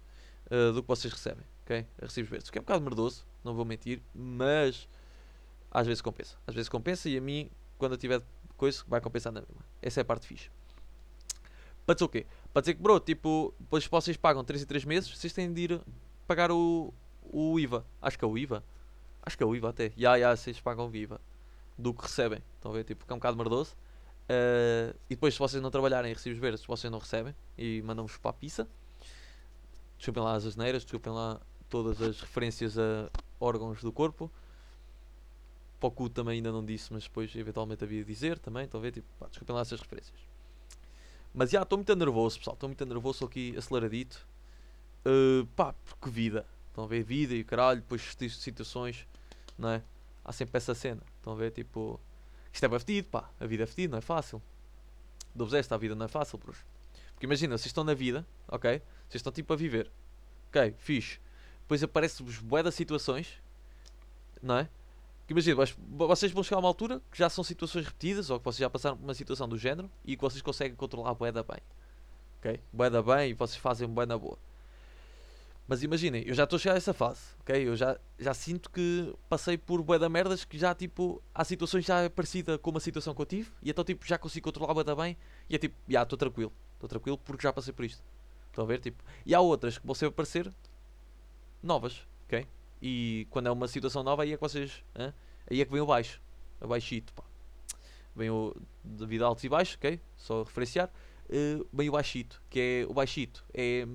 uh, 0.51 0.73
do 0.73 0.81
que 0.81 0.87
vocês 0.89 1.13
recebem, 1.13 1.45
ok? 1.63 1.87
Recibos 2.01 2.29
verdes. 2.29 2.49
O 2.49 2.51
que 2.51 2.57
é 2.57 2.61
um 2.61 2.65
bocado 2.65 2.83
merdoso, 2.83 3.25
não 3.41 3.53
vou 3.53 3.63
mentir, 3.63 4.01
mas 4.13 4.89
às 5.71 5.87
vezes 5.87 6.01
compensa. 6.01 6.35
Às 6.45 6.53
vezes 6.53 6.67
compensa 6.67 7.07
e 7.07 7.17
a 7.17 7.21
mim, 7.21 7.49
quando 7.77 7.93
eu 7.93 7.97
tiver 7.97 8.21
coisa, 8.57 8.83
vai 8.85 8.99
compensar 8.99 9.31
na 9.31 9.39
mesma. 9.39 9.63
Essa 9.81 10.01
é 10.01 10.03
a 10.03 10.05
parte 10.05 10.27
fixe. 10.27 10.51
Para 11.85 11.95
dizer 11.95 12.03
o 12.03 12.09
quê? 12.09 12.25
Para 12.51 12.63
dizer 12.63 12.73
que, 12.73 12.81
bro, 12.81 12.99
tipo, 12.99 13.53
depois 13.57 13.87
vocês 13.87 14.17
pagam 14.17 14.43
3 14.43 14.63
e 14.63 14.65
3 14.65 14.83
meses, 14.83 15.09
vocês 15.09 15.31
têm 15.31 15.53
de 15.53 15.61
ir 15.61 15.81
pagar 16.27 16.51
o, 16.51 16.93
o 17.23 17.57
IVA. 17.57 17.85
Acho 18.01 18.19
que 18.19 18.25
é 18.25 18.27
o 18.27 18.37
IVA. 18.37 18.61
Acho 19.27 19.37
que 19.37 19.43
é 19.43 19.45
o 19.45 19.53
IVA 19.53 19.71
até. 19.71 19.91
Ya, 19.99 20.15
ya, 20.15 20.33
vocês 20.33 20.57
pagam 20.61 20.89
o 20.89 20.95
IVA 20.95 21.19
do 21.77 21.93
que 21.93 22.03
recebem. 22.03 22.41
Estão 22.55 22.71
a 22.71 22.73
ver? 22.73 22.85
Tipo, 22.85 23.05
que 23.05 23.11
é 23.11 23.13
um 23.13 23.19
bocado 23.19 23.35
merdoso. 23.35 23.75
Uh, 24.23 24.95
e 25.09 25.15
depois, 25.15 25.33
se 25.33 25.39
vocês 25.39 25.61
não 25.61 25.69
trabalharem 25.69 26.09
em 26.09 26.13
recibos 26.13 26.39
verdes, 26.39 26.63
vocês 26.63 26.89
não 26.89 26.97
recebem 26.97 27.35
e 27.57 27.81
mandam-vos 27.81 28.15
para 28.15 28.31
a 28.31 28.33
pizza. 28.33 28.65
Desculpem 29.97 30.23
lá 30.23 30.35
as 30.35 30.45
asneiras, 30.45 30.83
desculpem 30.83 31.11
lá 31.11 31.41
todas 31.69 32.01
as 32.01 32.21
referências 32.21 32.79
a 32.79 33.09
órgãos 33.37 33.81
do 33.81 33.91
corpo. 33.91 34.31
Para 35.77 35.87
o 35.87 35.91
cu 35.91 36.09
também 36.09 36.35
ainda 36.35 36.53
não 36.53 36.63
disse, 36.63 36.93
mas 36.93 37.03
depois 37.03 37.35
eventualmente 37.35 37.83
havia 37.83 38.05
de 38.05 38.07
dizer 38.09 38.39
também. 38.39 38.63
Estão 38.63 38.79
a 38.79 38.83
ver? 38.83 38.93
Tipo, 38.93 39.07
pá, 39.19 39.27
desculpem 39.27 39.53
lá 39.53 39.61
essas 39.61 39.81
referências. 39.81 40.17
Mas 41.33 41.49
já, 41.49 41.63
estou 41.63 41.77
muito 41.77 41.93
nervoso, 41.97 42.37
pessoal. 42.37 42.53
Estou 42.53 42.69
muito 42.69 42.85
nervoso, 42.85 43.15
estou 43.15 43.27
aqui 43.27 43.57
aceleradito. 43.57 44.25
Uh, 45.05 45.45
pá, 45.47 45.73
porque 45.83 46.09
vida. 46.09 46.45
Estão 46.69 46.85
a 46.85 46.87
ver? 46.87 47.03
Vida 47.03 47.33
e 47.33 47.43
caralho, 47.43 47.81
depois 47.81 48.15
situações, 48.39 49.05
não 49.57 49.69
é? 49.69 49.83
Há 50.23 50.31
sempre 50.31 50.57
essa 50.57 50.75
cena. 50.75 51.01
Estão 51.17 51.33
a 51.33 51.35
ver? 51.35 51.51
Tipo, 51.51 51.99
isto 52.51 52.63
é 52.63 52.67
bem 52.67 52.79
fedido, 52.79 53.07
pá. 53.09 53.29
A 53.39 53.45
vida 53.45 53.63
é 53.63 53.65
fedida, 53.65 53.91
não 53.91 53.97
é 53.97 54.01
fácil. 54.01 54.41
Dou-vos 55.33 55.53
esta, 55.53 55.75
a 55.75 55.77
vida 55.77 55.95
não 55.95 56.05
é 56.05 56.09
fácil, 56.09 56.37
bros. 56.37 56.57
Porque 57.13 57.25
imagina, 57.25 57.57
vocês 57.57 57.67
estão 57.67 57.83
na 57.83 57.93
vida, 57.93 58.25
ok? 58.47 58.81
Vocês 59.07 59.15
estão 59.15 59.31
tipo 59.31 59.53
a 59.53 59.55
viver. 59.55 59.89
Ok, 60.49 60.75
fixe. 60.77 61.19
Depois 61.61 61.83
aparece-vos 61.83 62.39
bué 62.39 62.63
das 62.63 62.75
situações, 62.75 63.41
não 64.41 64.57
é? 64.57 64.69
Que 65.25 65.33
imagina, 65.33 65.61
vocês 65.89 66.31
vão 66.31 66.41
chegar 66.41 66.57
a 66.57 66.59
uma 66.59 66.69
altura 66.69 67.01
que 67.11 67.17
já 67.17 67.29
são 67.29 67.43
situações 67.43 67.85
repetidas 67.85 68.29
ou 68.29 68.39
que 68.39 68.45
vocês 68.45 68.59
já 68.59 68.69
passaram 68.69 68.95
por 68.95 69.03
uma 69.03 69.13
situação 69.13 69.47
do 69.47 69.57
género 69.57 69.91
e 70.05 70.15
que 70.15 70.21
vocês 70.21 70.41
conseguem 70.41 70.75
controlar 70.75 71.13
bué 71.13 71.31
da 71.31 71.43
bem. 71.43 71.59
Ok? 72.39 72.59
Bué 72.71 72.89
da 72.89 73.01
bem 73.01 73.31
e 73.31 73.33
vocês 73.33 73.57
fazem 73.57 73.87
bué 73.87 74.05
na 74.05 74.17
boa. 74.17 74.37
Mas 75.67 75.83
imaginem, 75.83 76.23
eu 76.25 76.33
já 76.33 76.45
estou 76.45 76.55
a 76.55 76.59
chegar 76.59 76.75
a 76.75 76.77
essa 76.77 76.93
fase, 76.93 77.19
ok? 77.41 77.67
Eu 77.67 77.75
já, 77.75 77.99
já 78.17 78.33
sinto 78.33 78.69
que 78.69 79.13
passei 79.27 79.57
por 79.57 79.83
bué 79.83 79.99
da 79.99 80.07
merdas 80.07 80.45
que 80.45 80.57
já, 80.57 80.73
tipo, 80.73 81.21
há 81.35 81.43
situações 81.43 81.83
já 81.83 82.09
parecidas 82.09 82.57
com 82.61 82.69
uma 82.69 82.79
situação 82.79 83.13
que 83.13 83.21
eu 83.21 83.25
tive 83.25 83.51
e 83.61 83.69
então, 83.69 83.83
tipo, 83.83 84.07
já 84.07 84.17
consigo 84.17 84.45
controlar 84.45 84.73
bué 84.73 84.85
da 84.85 84.95
bem 84.95 85.17
e 85.49 85.55
é 85.55 85.57
tipo, 85.57 85.75
já, 85.89 86.03
estou 86.03 86.17
tranquilo. 86.17 86.53
Estou 86.75 86.87
tranquilo 86.87 87.17
porque 87.17 87.43
já 87.43 87.51
passei 87.51 87.73
por 87.73 87.83
isto. 87.83 88.01
Estão 88.47 88.63
a 88.63 88.67
ver? 88.67 88.79
Tipo, 88.79 89.03
e 89.25 89.35
há 89.35 89.41
outras 89.41 89.77
que 89.77 89.85
vão 89.85 89.93
sempre 89.93 90.13
aparecer 90.13 90.49
novas, 91.61 92.07
ok? 92.25 92.47
E 92.81 93.27
quando 93.29 93.47
é 93.47 93.51
uma 93.51 93.67
situação 93.67 94.03
nova, 94.03 94.23
aí 94.23 94.31
é 94.31 94.37
que 94.37 94.41
vocês, 94.41 94.85
hein? 94.97 95.13
aí 95.51 95.59
é 95.59 95.65
que 95.65 95.71
vem 95.71 95.81
o 95.81 95.85
baixo, 95.85 96.21
o 96.61 96.67
baixito, 96.67 97.13
pá. 97.13 97.23
Vem 98.15 98.29
o 98.29 98.55
devido 98.83 99.25
altos 99.25 99.43
e 99.43 99.49
baixos, 99.49 99.75
ok? 99.75 99.99
Só 100.15 100.43
referenciar. 100.43 100.89
Uh, 101.25 101.67
vem 101.73 101.89
o 101.89 101.91
baixito, 101.91 102.41
que 102.49 102.59
é 102.59 102.89
o 102.89 102.93
baixito. 102.93 103.43
É 103.53 103.85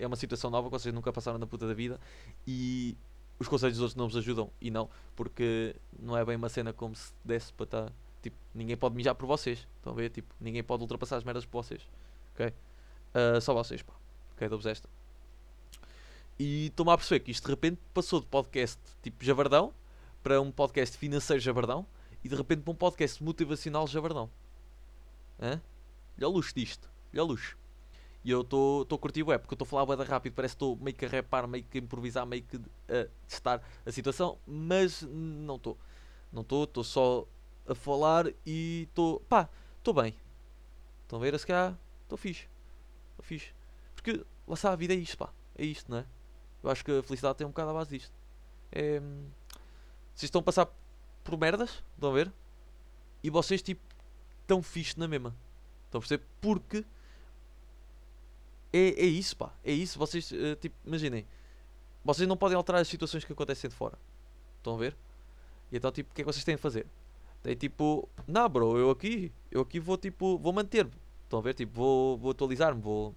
é 0.00 0.06
uma 0.06 0.16
situação 0.16 0.50
nova 0.50 0.68
que 0.68 0.72
vocês 0.72 0.94
nunca 0.94 1.12
passaram 1.12 1.38
na 1.38 1.46
puta 1.46 1.66
da 1.66 1.74
vida 1.74 2.00
e 2.46 2.96
os 3.38 3.46
conselhos 3.46 3.76
dos 3.76 3.82
outros 3.82 3.96
não 3.96 4.08
vos 4.08 4.16
ajudam. 4.16 4.50
E 4.60 4.70
não, 4.70 4.88
porque 5.14 5.76
não 5.98 6.16
é 6.16 6.24
bem 6.24 6.36
uma 6.36 6.48
cena 6.48 6.72
como 6.72 6.94
se 6.94 7.12
desse 7.24 7.52
para 7.52 7.64
estar. 7.64 7.92
Tipo, 8.22 8.36
ninguém 8.54 8.76
pode 8.76 8.94
mijar 8.94 9.14
por 9.14 9.26
vocês. 9.26 9.66
Estão 9.76 9.92
a 9.92 9.96
ver? 9.96 10.10
Tipo, 10.10 10.34
ninguém 10.40 10.62
pode 10.62 10.82
ultrapassar 10.82 11.16
as 11.16 11.24
merdas 11.24 11.44
por 11.44 11.62
vocês. 11.62 11.86
Ok? 12.34 12.46
Uh, 12.48 13.40
só 13.40 13.54
vocês, 13.54 13.82
pá. 13.82 13.94
Ok, 14.34 14.48
dou-vos 14.48 14.66
esta. 14.66 14.88
E 16.38 16.66
estou-me 16.66 16.92
a 16.92 16.96
perceber 16.96 17.20
que 17.20 17.30
isto 17.30 17.44
de 17.44 17.50
repente 17.50 17.78
passou 17.92 18.20
de 18.20 18.26
podcast 18.26 18.80
tipo 19.02 19.22
Javardão 19.22 19.74
para 20.22 20.40
um 20.40 20.50
podcast 20.50 20.96
financeiro 20.96 21.40
Javardão 21.40 21.86
e 22.24 22.28
de 22.28 22.34
repente 22.34 22.62
para 22.62 22.72
um 22.72 22.76
podcast 22.76 23.22
motivacional 23.22 23.86
Javardão. 23.86 24.30
Hã? 25.40 25.60
Olha 26.16 26.28
o 26.28 26.32
luxo 26.32 26.54
disto. 26.54 26.90
Olha 27.12 27.24
o 27.24 27.26
luxo. 27.26 27.59
E 28.22 28.30
eu 28.30 28.42
estou 28.42 28.86
a 28.90 28.98
curtir 28.98 29.22
web, 29.22 29.40
porque 29.40 29.54
eu 29.54 29.56
estou 29.56 29.64
a 29.64 29.68
falar 29.68 29.84
web 29.84 30.04
rápido, 30.04 30.34
parece 30.34 30.54
que 30.54 30.56
estou 30.56 30.76
meio 30.76 30.94
que 30.94 31.06
a 31.06 31.08
repar, 31.08 31.46
meio 31.46 31.64
que 31.64 31.78
a 31.78 31.80
improvisar, 31.80 32.26
meio 32.26 32.42
que 32.42 32.56
a 32.56 33.08
testar 33.26 33.62
a 33.84 33.90
situação, 33.90 34.38
mas 34.46 35.02
não 35.02 35.56
estou. 35.56 35.78
Não 36.30 36.42
estou, 36.42 36.64
estou 36.64 36.84
só 36.84 37.26
a 37.66 37.74
falar 37.74 38.26
e 38.44 38.86
estou. 38.88 39.20
pá, 39.20 39.48
estou 39.78 39.94
bem. 39.94 40.14
Estão 41.02 41.18
a 41.18 41.22
ver? 41.22 41.38
Se 41.38 41.46
calhar 41.46 41.78
estou 42.02 42.18
fixe. 42.18 42.46
Estou 43.12 43.24
fixe. 43.24 43.54
Porque 43.94 44.24
lá 44.46 44.54
está, 44.54 44.72
a 44.72 44.76
vida 44.76 44.92
é 44.92 44.96
isto, 44.96 45.16
pá. 45.16 45.32
É 45.56 45.64
isto, 45.64 45.90
não 45.90 45.98
é? 45.98 46.06
Eu 46.62 46.70
acho 46.70 46.84
que 46.84 46.92
a 46.92 47.02
felicidade 47.02 47.38
tem 47.38 47.46
um 47.46 47.50
bocado 47.50 47.70
à 47.70 47.72
base 47.72 47.90
disto. 47.90 48.12
É. 48.70 49.00
Vocês 50.14 50.24
estão 50.24 50.40
a 50.40 50.44
passar 50.44 50.68
por 51.24 51.38
merdas, 51.38 51.82
estão 51.94 52.10
a 52.10 52.12
ver? 52.12 52.32
E 53.22 53.30
vocês, 53.30 53.62
tipo, 53.62 53.80
estão 54.42 54.62
fixe 54.62 54.98
na 54.98 55.08
mesma. 55.08 55.34
Estão 55.86 55.98
a 55.98 56.02
perceber? 56.02 56.24
Porque 56.40 56.84
é, 58.72 58.78
é 58.78 59.06
isso, 59.06 59.36
pá. 59.36 59.52
É 59.64 59.72
isso. 59.72 59.98
Vocês, 59.98 60.30
uh, 60.30 60.56
tipo, 60.60 60.76
imaginem. 60.86 61.26
Vocês 62.04 62.28
não 62.28 62.36
podem 62.36 62.56
alterar 62.56 62.80
as 62.80 62.88
situações 62.88 63.24
que 63.24 63.32
acontecem 63.32 63.68
de 63.68 63.76
fora. 63.76 63.98
Estão 64.58 64.74
a 64.74 64.78
ver? 64.78 64.96
E 65.70 65.76
então, 65.76 65.90
tipo, 65.92 66.10
o 66.10 66.14
que 66.14 66.22
é 66.22 66.24
que 66.24 66.32
vocês 66.32 66.44
têm 66.44 66.56
de 66.56 66.62
fazer? 66.62 66.86
Tem 67.42 67.54
tipo, 67.54 68.08
não, 68.26 68.48
bro, 68.48 68.76
eu 68.76 68.90
aqui, 68.90 69.32
eu 69.50 69.62
aqui 69.62 69.80
vou, 69.80 69.96
tipo, 69.96 70.38
vou 70.38 70.52
manter-me. 70.52 70.92
Estão 71.24 71.38
a 71.38 71.42
ver? 71.42 71.54
Tipo, 71.54 71.72
vou, 71.72 72.18
vou 72.18 72.30
atualizar-me, 72.32 72.80
vou. 72.80 73.14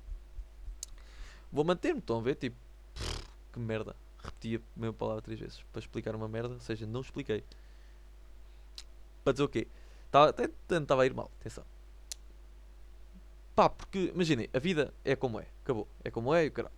Vou 1.51 1.63
manter-me, 1.63 1.99
estão 1.99 2.19
a 2.19 2.21
ver? 2.21 2.35
Tipo, 2.35 2.55
pff, 2.93 3.23
que 3.51 3.59
merda. 3.59 3.95
Repeti 4.23 4.55
a 4.55 4.79
mesma 4.79 4.93
palavra 4.93 5.21
três 5.21 5.39
vezes 5.39 5.63
para 5.71 5.79
explicar 5.79 6.15
uma 6.15 6.27
merda, 6.27 6.53
ou 6.53 6.59
seja, 6.59 6.85
não 6.85 7.01
expliquei. 7.01 7.43
Para 9.23 9.33
dizer 9.33 9.43
o 9.43 9.49
quê? 9.49 9.67
Até 10.11 10.49
estava 10.77 11.01
a 11.01 11.05
ir 11.05 11.13
mal, 11.13 11.29
atenção. 11.39 11.65
Pá, 13.55 13.69
porque 13.69 14.11
imaginem, 14.13 14.49
a 14.51 14.59
vida 14.59 14.93
é 15.05 15.15
como 15.15 15.39
é, 15.39 15.45
acabou, 15.63 15.87
é 16.03 16.09
como 16.09 16.33
é 16.33 16.45
e 16.45 16.49
caralho. 16.49 16.73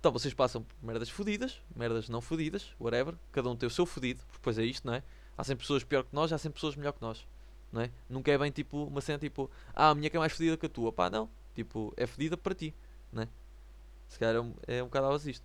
Então 0.00 0.10
vocês 0.12 0.32
passam 0.32 0.62
por 0.62 0.74
merdas 0.82 1.10
fodidas, 1.10 1.60
merdas 1.74 2.08
não 2.08 2.20
fodidas, 2.20 2.74
whatever, 2.80 3.14
cada 3.32 3.50
um 3.50 3.56
tem 3.56 3.66
o 3.66 3.70
seu 3.70 3.84
fodido, 3.84 4.20
porque 4.20 4.38
depois 4.38 4.58
é 4.58 4.64
isto, 4.64 4.86
não 4.86 4.94
é? 4.94 5.02
Há 5.36 5.44
sempre 5.44 5.62
pessoas 5.62 5.84
pior 5.84 6.04
que 6.04 6.14
nós, 6.14 6.32
há 6.32 6.38
sempre 6.38 6.54
pessoas 6.54 6.74
melhor 6.76 6.92
que 6.92 7.02
nós, 7.02 7.26
não 7.70 7.82
é? 7.82 7.90
Nunca 8.08 8.30
é 8.30 8.38
bem 8.38 8.50
tipo 8.50 8.84
uma 8.84 9.00
cena 9.00 9.18
tipo, 9.18 9.50
ah, 9.74 9.90
a 9.90 9.94
minha 9.94 10.08
que 10.08 10.16
é 10.16 10.20
mais 10.20 10.32
fodida 10.32 10.56
que 10.56 10.64
a 10.64 10.68
tua, 10.68 10.92
pá, 10.92 11.10
não, 11.10 11.28
tipo, 11.54 11.92
é 11.96 12.06
fodida 12.06 12.36
para 12.36 12.54
ti, 12.54 12.74
não 13.12 13.24
é? 13.24 13.28
Se 14.08 14.18
calhar 14.18 14.36
é 14.36 14.40
um, 14.40 14.54
é 14.66 14.82
um 14.82 14.86
bocado 14.86 15.28
isto. 15.28 15.44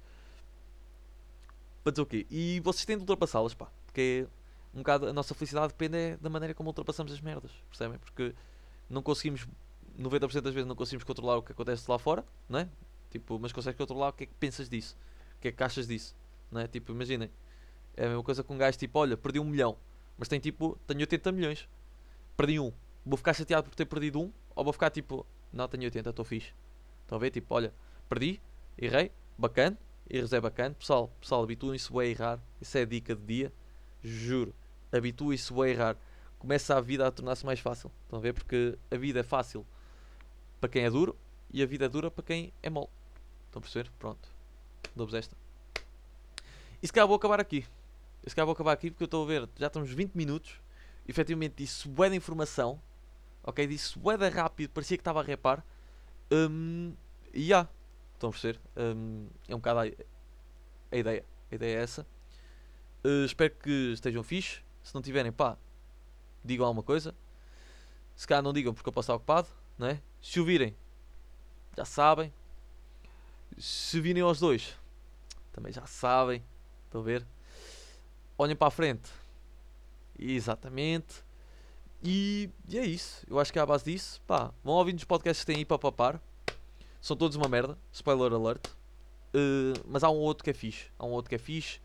Para 1.83 1.91
dizer 1.91 2.01
o 2.03 2.05
quê? 2.05 2.27
E 2.29 2.59
vocês 2.61 2.85
têm 2.85 2.95
de 2.95 3.01
ultrapassá-las, 3.01 3.53
pá, 3.53 3.67
porque 3.85 4.27
é 4.27 4.77
um 4.77 4.79
bocado 4.79 5.07
a 5.07 5.13
nossa 5.13 5.33
felicidade 5.33 5.69
depende 5.69 5.97
é 5.97 6.17
da 6.17 6.29
maneira 6.29 6.53
como 6.53 6.69
ultrapassamos 6.69 7.11
as 7.11 7.19
merdas, 7.19 7.51
percebem? 7.67 7.97
Porque 7.97 8.33
não 8.89 9.01
conseguimos 9.01 9.47
90% 9.99 10.41
das 10.41 10.53
vezes 10.53 10.67
não 10.67 10.75
conseguimos 10.75 11.03
controlar 11.03 11.37
o 11.37 11.41
que 11.41 11.51
acontece 11.51 11.89
lá 11.89 11.97
fora, 11.99 12.25
não 12.47 12.59
é? 12.59 12.69
Tipo, 13.09 13.39
mas 13.39 13.51
consegues 13.51 13.77
controlar 13.77 14.09
o 14.09 14.13
que 14.13 14.23
é 14.23 14.27
que 14.27 14.33
pensas 14.35 14.69
disso, 14.69 14.97
o 15.37 15.41
que 15.41 15.49
é 15.49 15.51
que 15.51 15.63
achas 15.63 15.87
disso, 15.87 16.15
não 16.49 16.61
é? 16.61 16.67
Tipo, 16.67 16.91
imaginem, 16.91 17.29
é 17.95 18.05
a 18.05 18.07
mesma 18.07 18.23
coisa 18.23 18.43
com 18.43 18.55
um 18.55 18.57
gajo 18.57 18.77
tipo, 18.77 18.97
olha, 18.99 19.17
perdi 19.17 19.39
um 19.39 19.45
milhão, 19.45 19.77
mas 20.17 20.27
tem 20.27 20.39
tipo, 20.39 20.77
tenho 20.87 21.01
80 21.01 21.31
milhões, 21.31 21.67
perdi 22.37 22.59
um, 22.59 22.71
Vou 23.03 23.17
ficar 23.17 23.33
chateado 23.33 23.67
por 23.67 23.75
ter 23.75 23.85
perdido 23.85 24.21
um, 24.21 24.31
ou 24.55 24.63
vou 24.63 24.71
ficar 24.71 24.91
tipo, 24.91 25.25
não, 25.51 25.67
tenho 25.67 25.83
80, 25.85 26.11
estou 26.11 26.23
fixe. 26.23 26.53
Estão 27.01 27.17
a 27.17 27.19
ver? 27.19 27.31
Tipo, 27.31 27.55
olha, 27.55 27.73
perdi, 28.07 28.39
errei, 28.77 29.11
bacana, 29.37 29.77
erros 30.07 30.31
é 30.33 30.39
bacana. 30.39 30.75
Pessoal, 30.75 31.11
pessoal 31.19 31.43
habituem-se 31.43 31.91
a 31.97 32.05
errar. 32.05 32.39
Isso 32.59 32.77
é 32.77 32.85
dica 32.85 33.15
de 33.15 33.23
dia. 33.23 33.53
Juro, 34.03 34.53
habituem-se 34.91 35.51
a 35.51 35.67
errar. 35.67 35.97
Começa 36.37 36.77
a 36.77 36.81
vida 36.81 37.07
a 37.07 37.11
tornar-se 37.11 37.43
mais 37.43 37.59
fácil. 37.59 37.91
Estão 38.03 38.19
a 38.19 38.21
ver? 38.21 38.33
Porque 38.33 38.77
a 38.91 38.97
vida 38.97 39.21
é 39.21 39.23
fácil 39.23 39.65
para 40.61 40.69
quem 40.69 40.83
é 40.83 40.89
duro 40.89 41.17
e 41.51 41.61
a 41.61 41.65
vida 41.65 41.85
é 41.85 41.89
dura 41.89 42.11
para 42.11 42.23
quem 42.23 42.53
é 42.61 42.69
mole. 42.69 42.87
Estão 43.47 43.59
a 43.59 43.61
perceber? 43.61 43.91
Pronto. 43.99 44.29
Dou-vos 44.95 45.15
esta. 45.15 45.35
E 46.81 46.87
se 46.87 46.93
calhar 46.93 47.07
vou 47.07 47.17
acabar 47.17 47.39
aqui. 47.39 47.65
E 48.23 48.29
se 48.29 48.35
calhar 48.35 48.45
vou 48.45 48.53
acabar 48.53 48.71
aqui 48.71 48.91
porque 48.91 49.03
eu 49.03 49.05
estou 49.05 49.23
a 49.23 49.27
ver, 49.27 49.49
já 49.57 49.67
estamos 49.67 49.91
20 49.91 50.13
minutos. 50.13 50.61
Efetivamente 51.07 51.55
disse 51.57 51.89
bué 51.89 52.09
de 52.09 52.15
informação. 52.15 52.79
Ok? 53.43 53.65
Disse 53.65 53.97
bué 53.97 54.15
de 54.17 54.29
rápido, 54.29 54.69
parecia 54.69 54.95
que 54.95 55.01
estava 55.01 55.19
a 55.19 55.23
repar. 55.23 55.65
Um, 56.31 56.93
e 57.33 57.47
já. 57.47 57.67
Estão 58.13 58.29
a 58.29 58.31
perceber? 58.31 58.59
Um, 58.77 59.27
é 59.47 59.55
um 59.55 59.57
bocado 59.57 59.79
a, 59.79 59.83
a, 60.91 60.97
ideia. 60.97 61.25
A 61.51 61.55
ideia 61.55 61.79
é 61.79 61.81
essa. 61.81 62.05
Uh, 63.03 63.25
espero 63.25 63.53
que 63.55 63.91
estejam 63.93 64.23
fixe. 64.23 64.61
Se 64.83 64.93
não 64.93 65.01
tiverem, 65.01 65.31
pá, 65.31 65.57
digam 66.45 66.65
alguma 66.65 66.83
coisa. 66.83 67.15
Se 68.15 68.27
calhar 68.27 68.43
não 68.43 68.53
digam 68.53 68.73
porque 68.73 68.87
eu 68.87 68.93
posso 68.93 69.05
estar 69.05 69.15
ocupado, 69.15 69.47
não 69.77 69.87
é? 69.87 70.01
Se 70.21 70.39
ouvirem, 70.39 70.75
já 71.75 71.85
sabem. 71.85 72.31
Se 73.57 73.99
virem 73.99 74.21
aos 74.21 74.39
dois, 74.39 74.77
também 75.51 75.73
já 75.73 75.85
sabem. 75.85 76.43
Estão 76.85 77.01
a 77.01 77.03
ver? 77.03 77.25
Olhem 78.37 78.55
para 78.55 78.67
a 78.67 78.71
frente. 78.71 79.09
Exatamente. 80.17 81.23
E, 82.03 82.49
e, 82.67 82.77
é 82.77 82.85
isso. 82.85 83.25
Eu 83.29 83.39
acho 83.39 83.51
que 83.51 83.59
é 83.59 83.61
à 83.61 83.65
base 83.65 83.85
disso. 83.85 84.21
Pá, 84.27 84.53
vão 84.63 84.75
ouvindo 84.75 84.97
os 84.97 85.03
podcasts 85.03 85.43
que 85.43 85.51
têm 85.51 85.57
aí 85.57 85.65
para 85.65 85.79
papar. 85.79 86.21
São 87.01 87.15
todos 87.17 87.35
uma 87.35 87.47
merda. 87.47 87.77
Spoiler 87.91 88.31
alert. 88.33 88.67
Uh, 89.33 89.73
mas 89.87 90.03
há 90.03 90.09
um 90.09 90.17
outro 90.17 90.43
que 90.43 90.49
é 90.49 90.53
fixe. 90.53 90.87
Há 90.97 91.05
um 91.05 91.11
outro 91.11 91.29
que 91.29 91.35
é 91.35 91.39
fixe. 91.39 91.79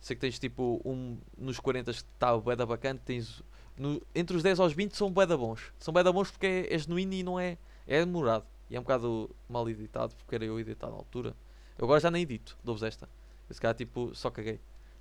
Sei 0.00 0.14
que 0.14 0.20
tens 0.20 0.38
tipo 0.38 0.80
um 0.84 1.18
nos 1.36 1.58
40 1.58 1.92
que 1.92 1.98
está 1.98 2.36
bué 2.36 2.56
da 2.56 2.64
bacana. 2.64 3.00
Tens 3.04 3.42
no, 3.78 4.00
entre 4.14 4.36
os 4.36 4.42
10 4.42 4.60
aos 4.60 4.72
20 4.72 4.96
são 4.96 5.10
bué 5.10 5.26
bons. 5.26 5.72
São 5.78 5.92
bué 5.92 6.02
bons 6.04 6.30
porque 6.30 6.46
é, 6.46 6.74
é 6.74 6.78
genuíno 6.78 7.14
e 7.14 7.22
não 7.22 7.38
é. 7.38 7.58
É 7.86 8.00
demorado. 8.00 8.44
E 8.70 8.76
é 8.76 8.80
um 8.80 8.82
bocado 8.82 9.30
mal 9.48 9.68
editado 9.68 10.14
porque 10.16 10.34
era 10.34 10.44
eu 10.44 10.58
editar 10.58 10.88
na 10.88 10.96
altura. 10.96 11.34
Eu 11.78 11.84
agora 11.84 12.00
já 12.00 12.10
nem 12.10 12.22
edito. 12.22 12.56
Dou-vos 12.64 12.82
esta. 12.82 13.08
Esse 13.50 13.60
cara 13.60 13.74
tipo 13.74 14.14
só 14.14 14.30
caguei. 14.30 14.60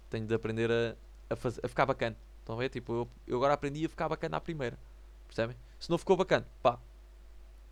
Tenho 0.09 0.27
de 0.27 0.33
aprender 0.33 0.69
a, 0.71 0.95
a, 1.33 1.35
faz, 1.35 1.59
a 1.63 1.67
ficar 1.67 1.85
bacana. 1.85 2.15
Estão 2.39 2.55
a 2.55 2.59
ver? 2.59 2.69
Tipo, 2.69 2.93
eu, 2.93 3.09
eu 3.25 3.37
agora 3.37 3.53
aprendi 3.53 3.85
a 3.85 3.89
ficar 3.89 4.07
bacana 4.07 4.37
à 4.37 4.41
primeira. 4.41 4.77
Percebem? 5.27 5.57
Se 5.79 5.89
não 5.89 5.97
ficou 5.97 6.15
bacana, 6.15 6.45
pá. 6.61 6.79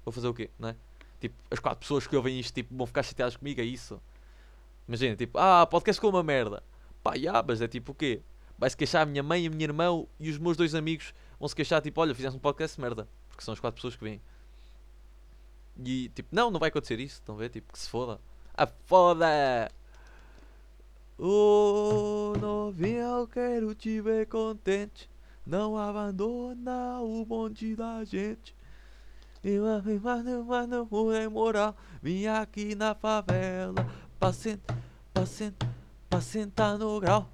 Vou 0.04 0.12
fazer 0.12 0.28
o 0.28 0.34
quê? 0.34 0.50
Não 0.58 0.70
é? 0.70 0.76
Tipo, 1.20 1.36
as 1.52 1.60
quatro 1.60 1.80
pessoas 1.80 2.08
que 2.08 2.16
ouvem 2.16 2.40
isto 2.40 2.54
tipo, 2.54 2.76
vão 2.76 2.86
ficar 2.86 3.04
chateadas 3.04 3.38
comigo, 3.38 3.62
é 3.62 3.64
isso? 3.64 4.02
Imagina, 4.88 5.16
tipo, 5.16 5.38
ah, 5.38 5.66
podcast 5.66 5.98
ficou 5.98 6.10
uma 6.10 6.24
merda. 6.24 6.64
Pá, 7.02 7.18
já, 7.18 7.42
mas 7.42 7.62
é 7.62 7.68
tipo 7.68 7.92
o 7.92 7.96
quê? 7.96 8.22
Vai-se 8.64 8.78
queixar 8.78 9.02
a 9.02 9.06
minha 9.06 9.22
mãe, 9.22 9.46
a 9.46 9.50
minha 9.50 9.66
irmã 9.66 10.06
e 10.18 10.30
os 10.30 10.38
meus 10.38 10.56
dois 10.56 10.74
amigos 10.74 11.14
vão 11.38 11.50
se 11.50 11.54
queixar, 11.54 11.82
tipo, 11.82 12.00
olha, 12.00 12.16
fizeste 12.16 12.38
um 12.38 12.40
podcast 12.40 12.80
merda. 12.80 13.10
Porque 13.28 13.44
são 13.44 13.54
as 13.54 13.60
quatro 13.60 13.76
pessoas 13.76 13.98
que 13.98 14.04
vêm. 14.06 14.22
E 15.84 16.08
tipo, 16.16 16.30
não, 16.34 16.50
não 16.50 16.62
vai 16.62 16.70
acontecer 16.70 16.98
isso. 16.98 17.16
Estão 17.16 17.36
a 17.36 17.40
ver? 17.40 17.50
Tipo, 17.50 17.74
que 17.74 17.78
se 17.78 17.90
foda. 17.90 18.22
Ah, 18.56 18.66
foda! 18.86 19.70
Oh, 21.20 22.32
novinha, 22.40 23.02
eu 23.02 23.28
quero 23.28 23.76
te 23.76 24.00
ver 24.00 24.28
contente. 24.28 25.10
Não 25.46 25.78
abandona 25.78 27.02
o 27.02 27.26
bonde 27.26 27.76
da 27.76 28.02
gente. 28.06 28.56
Mas 30.02 30.70
não 30.70 31.12
é 31.12 31.28
moral. 31.28 31.76
Vim 32.02 32.28
aqui 32.28 32.76
na 32.76 32.96
favela. 32.96 33.86
Pra 34.18 34.32
sentar, 34.32 34.78
pra 35.14 35.26
sentar, 35.26 35.70
pra 36.10 36.22
sentar 36.22 36.78
no 36.78 36.98
grau. 37.02 37.30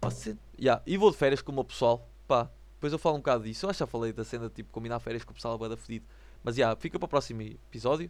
Pra 0.00 0.08
sentar. 0.08 0.51
Yeah. 0.62 0.80
E 0.86 0.96
vou 0.96 1.10
de 1.10 1.16
férias 1.16 1.42
com 1.42 1.50
o 1.50 1.54
meu 1.56 1.64
pessoal. 1.64 2.08
Pá, 2.28 2.48
depois 2.74 2.92
eu 2.92 2.98
falo 2.98 3.16
um 3.16 3.18
bocado 3.18 3.42
disso. 3.42 3.66
Eu 3.66 3.70
acho 3.70 3.78
que 3.78 3.80
já 3.80 3.86
falei 3.86 4.12
da 4.12 4.24
cena 4.24 4.48
de 4.48 4.54
tipo 4.54 4.70
combinar 4.70 5.00
férias 5.00 5.24
com 5.24 5.32
o 5.32 5.34
pessoal 5.34 5.58
da 5.58 5.76
fedido. 5.76 6.06
Mas 6.44 6.56
yeah, 6.56 6.78
fica 6.80 7.00
para 7.00 7.06
o 7.06 7.08
próximo 7.08 7.42
episódio. 7.42 8.08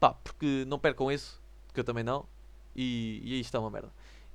Pá, 0.00 0.12
porque 0.12 0.64
não 0.66 0.80
percam 0.80 1.12
isso, 1.12 1.40
que 1.72 1.78
eu 1.78 1.84
também 1.84 2.02
não. 2.02 2.26
E, 2.74 3.22
e 3.24 3.34
aí 3.34 3.40
está 3.40 3.60
uma 3.60 3.70
merda. 3.70 3.92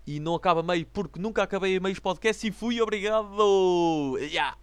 E 0.07 0.17
não 0.19 0.33
acaba 0.33 0.63
meio 0.63 0.85
porque 0.87 1.19
nunca 1.19 1.43
acabei 1.43 1.77
meio 1.77 1.93
os 1.93 1.99
podcasts 1.99 2.41
e 2.45 2.51
fui 2.51 2.81
obrigado. 2.81 4.17
Yeah. 4.17 4.57